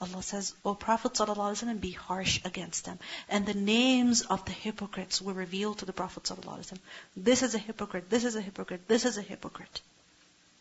Allah 0.00 0.22
says, 0.22 0.54
O 0.64 0.74
Prophet 0.74 1.14
ﷺ, 1.14 1.80
be 1.80 1.92
harsh 1.92 2.40
against 2.44 2.84
them. 2.84 2.98
And 3.30 3.46
the 3.46 3.54
names 3.54 4.22
of 4.22 4.44
the 4.44 4.52
hypocrites 4.52 5.22
were 5.22 5.32
revealed 5.32 5.78
to 5.78 5.86
the 5.86 5.92
Prophet 5.92 6.24
ﷺ. 6.24 6.78
This 7.16 7.42
is 7.42 7.54
a 7.54 7.58
hypocrite, 7.58 8.10
this 8.10 8.24
is 8.24 8.36
a 8.36 8.42
hypocrite, 8.42 8.86
this 8.88 9.06
is 9.06 9.16
a 9.16 9.22
hypocrite. 9.22 9.80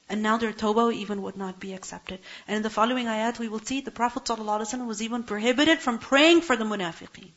And 0.07 0.21
now 0.21 0.37
their 0.37 0.53
tawbah 0.53 0.93
even 0.93 1.21
would 1.23 1.35
not 1.35 1.59
be 1.59 1.73
accepted. 1.73 2.19
And 2.47 2.57
in 2.57 2.63
the 2.63 2.69
following 2.69 3.07
ayat, 3.07 3.37
we 3.39 3.49
will 3.49 3.59
see 3.59 3.81
the 3.81 3.91
Prophet 3.91 4.23
ﷺ 4.23 4.85
was 4.87 5.01
even 5.01 5.23
prohibited 5.23 5.79
from 5.79 5.99
praying 5.99 6.41
for 6.41 6.55
the 6.55 6.63
munafiqeen. 6.63 7.31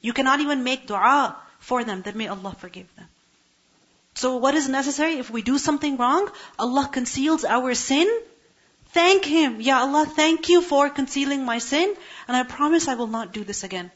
You 0.00 0.12
cannot 0.12 0.40
even 0.40 0.64
make 0.64 0.86
dua 0.86 1.36
for 1.60 1.84
them 1.84 2.02
that 2.02 2.16
may 2.16 2.28
Allah 2.28 2.56
forgive 2.58 2.94
them. 2.96 3.08
So 4.14 4.36
what 4.36 4.54
is 4.54 4.68
necessary? 4.68 5.18
If 5.18 5.30
we 5.30 5.42
do 5.42 5.58
something 5.58 5.96
wrong, 5.96 6.30
Allah 6.58 6.88
conceals 6.92 7.44
our 7.44 7.74
sin 7.74 8.08
Thank 8.91 9.25
Him. 9.25 9.61
Ya 9.61 9.79
Allah, 9.81 10.05
thank 10.05 10.49
you 10.49 10.61
for 10.61 10.89
concealing 10.89 11.45
my 11.45 11.59
sin, 11.59 11.95
and 12.27 12.35
I 12.35 12.43
promise 12.43 12.87
I 12.87 12.95
will 12.95 13.07
not 13.07 13.31
do 13.31 13.43
this 13.43 13.63
again. 13.63 13.91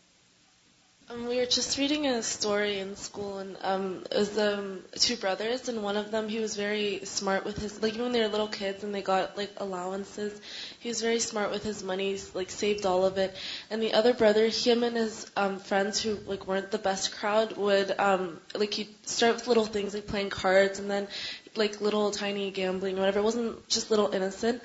Um, 1.09 1.27
we 1.27 1.37
were 1.37 1.45
just 1.45 1.77
reading 1.77 2.07
a 2.07 2.23
story 2.23 2.79
in 2.79 2.95
school, 2.95 3.39
and 3.39 3.57
um, 3.61 4.03
it 4.09 4.17
was 4.17 4.37
um, 4.37 4.79
two 4.95 5.17
brothers, 5.17 5.67
and 5.67 5.83
one 5.83 5.97
of 5.97 6.11
them 6.11 6.29
he 6.29 6.39
was 6.39 6.55
very 6.55 7.03
smart 7.03 7.43
with 7.43 7.57
his 7.57 7.81
like 7.83 7.93
even 7.93 8.03
when 8.03 8.11
they 8.13 8.21
were 8.21 8.29
little 8.29 8.47
kids 8.47 8.83
and 8.83 8.95
they 8.95 9.01
got 9.01 9.35
like 9.35 9.51
allowances, 9.57 10.39
he 10.79 10.89
was 10.89 11.01
very 11.01 11.19
smart 11.19 11.51
with 11.51 11.63
his 11.63 11.83
money, 11.83 12.17
like 12.33 12.49
saved 12.49 12.85
all 12.85 13.05
of 13.05 13.17
it. 13.17 13.35
And 13.69 13.81
the 13.81 13.93
other 13.93 14.13
brother, 14.13 14.47
him 14.47 14.83
and 14.83 14.95
his 14.95 15.29
um, 15.35 15.59
friends 15.59 16.01
who 16.01 16.17
like 16.25 16.47
weren't 16.47 16.71
the 16.71 16.77
best 16.77 17.13
crowd 17.15 17.57
would 17.57 17.93
um, 17.99 18.39
like 18.55 18.73
he'd 18.73 18.95
start 19.05 19.35
with 19.35 19.47
little 19.47 19.65
things 19.65 19.93
like 19.93 20.07
playing 20.07 20.29
cards, 20.29 20.79
and 20.79 20.89
then 20.89 21.07
like 21.55 21.81
little 21.81 22.11
tiny 22.11 22.51
gambling, 22.51 22.97
whatever. 22.97 23.19
It 23.19 23.23
wasn't 23.23 23.67
just 23.67 23.89
little 23.89 24.11
innocent. 24.13 24.61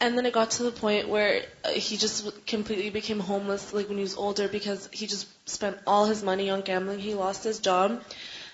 And 0.00 0.16
then 0.16 0.24
it 0.24 0.32
got 0.32 0.52
to 0.52 0.62
the 0.62 0.70
point 0.70 1.08
where 1.08 1.42
uh, 1.64 1.70
he 1.70 1.98
just 1.98 2.46
completely 2.46 2.88
became 2.88 3.20
homeless, 3.20 3.74
like 3.74 3.88
when 3.88 3.98
he 3.98 4.02
was 4.02 4.16
older, 4.16 4.48
because 4.48 4.88
he 4.92 5.06
just 5.06 5.26
spent 5.48 5.76
all 5.86 6.06
his 6.06 6.22
money 6.22 6.48
on 6.48 6.62
gambling. 6.62 6.98
He 7.00 7.14
lost 7.14 7.44
his 7.44 7.58
job, 7.58 8.02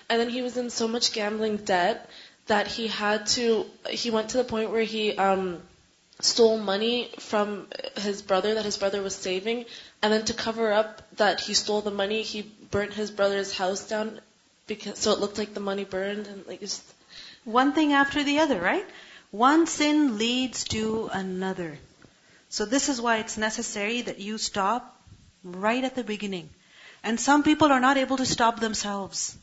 and 0.09 0.19
then 0.19 0.29
he 0.29 0.41
was 0.41 0.57
in 0.57 0.69
so 0.69 0.87
much 0.89 1.13
gambling 1.13 1.57
debt 1.57 2.09
that 2.47 2.67
he 2.67 2.87
had 2.87 3.27
to. 3.27 3.65
He 3.89 4.11
went 4.11 4.29
to 4.29 4.37
the 4.37 4.43
point 4.43 4.71
where 4.71 4.81
he 4.81 5.15
um, 5.15 5.61
stole 6.19 6.57
money 6.57 7.11
from 7.19 7.67
his 7.95 8.21
brother 8.21 8.55
that 8.55 8.65
his 8.65 8.77
brother 8.77 9.01
was 9.01 9.15
saving, 9.15 9.65
and 10.01 10.11
then 10.11 10.25
to 10.25 10.33
cover 10.33 10.73
up 10.73 11.01
that 11.15 11.39
he 11.39 11.53
stole 11.53 11.81
the 11.81 11.91
money, 11.91 12.23
he 12.23 12.41
burnt 12.71 12.93
his 12.93 13.09
brother's 13.09 13.53
house 13.53 13.87
down 13.87 14.19
because 14.67 14.99
so 14.99 15.11
it 15.11 15.19
looked 15.19 15.37
like 15.37 15.53
the 15.53 15.61
money 15.61 15.85
burned 15.85 16.27
and 16.27 16.45
like 16.45 16.61
it's 16.61 16.83
one 17.46 17.72
thing 17.72 17.92
after 17.92 18.22
the 18.22 18.38
other, 18.40 18.60
right? 18.60 18.86
One 19.30 19.66
sin 19.66 20.18
leads 20.18 20.64
to 20.64 21.10
another. 21.12 21.78
So 22.48 22.64
this 22.66 22.88
is 22.88 23.00
why 23.00 23.18
it's 23.18 23.38
necessary 23.38 24.02
that 24.02 24.18
you 24.18 24.38
stop 24.38 24.96
right 25.42 25.82
at 25.82 25.94
the 25.94 26.04
beginning. 26.04 26.50
And 27.02 27.18
some 27.18 27.42
people 27.42 27.72
are 27.72 27.80
not 27.80 27.96
able 27.96 28.18
to 28.18 28.26
stop 28.26 28.60
themselves. 28.60 29.36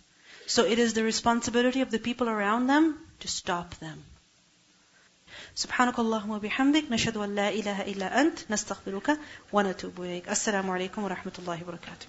So 0.46 0.66
it 0.66 0.80
is 0.80 0.94
the 0.94 1.04
responsibility 1.04 1.82
of 1.82 1.92
the 1.92 2.00
people 2.00 2.30
around 2.30 2.68
them 2.68 2.98
to 3.22 3.28
stop 3.28 3.76
them. 3.76 4.04
سبحانك 5.56 6.00
اللهم 6.00 6.30
وبحمدك 6.30 6.92
نشهد 6.92 7.18
أن 7.18 7.36
لا 7.36 7.50
إله 7.50 7.82
إلا 7.82 8.22
أنت 8.22 8.40
نستغفرك 8.50 9.20
ونتوب 9.54 10.02
إليك 10.02 10.30
السلام 10.30 10.70
عليكم 10.70 11.04
ورحمة 11.04 11.32
الله 11.40 11.64
وبركاته 11.64 12.08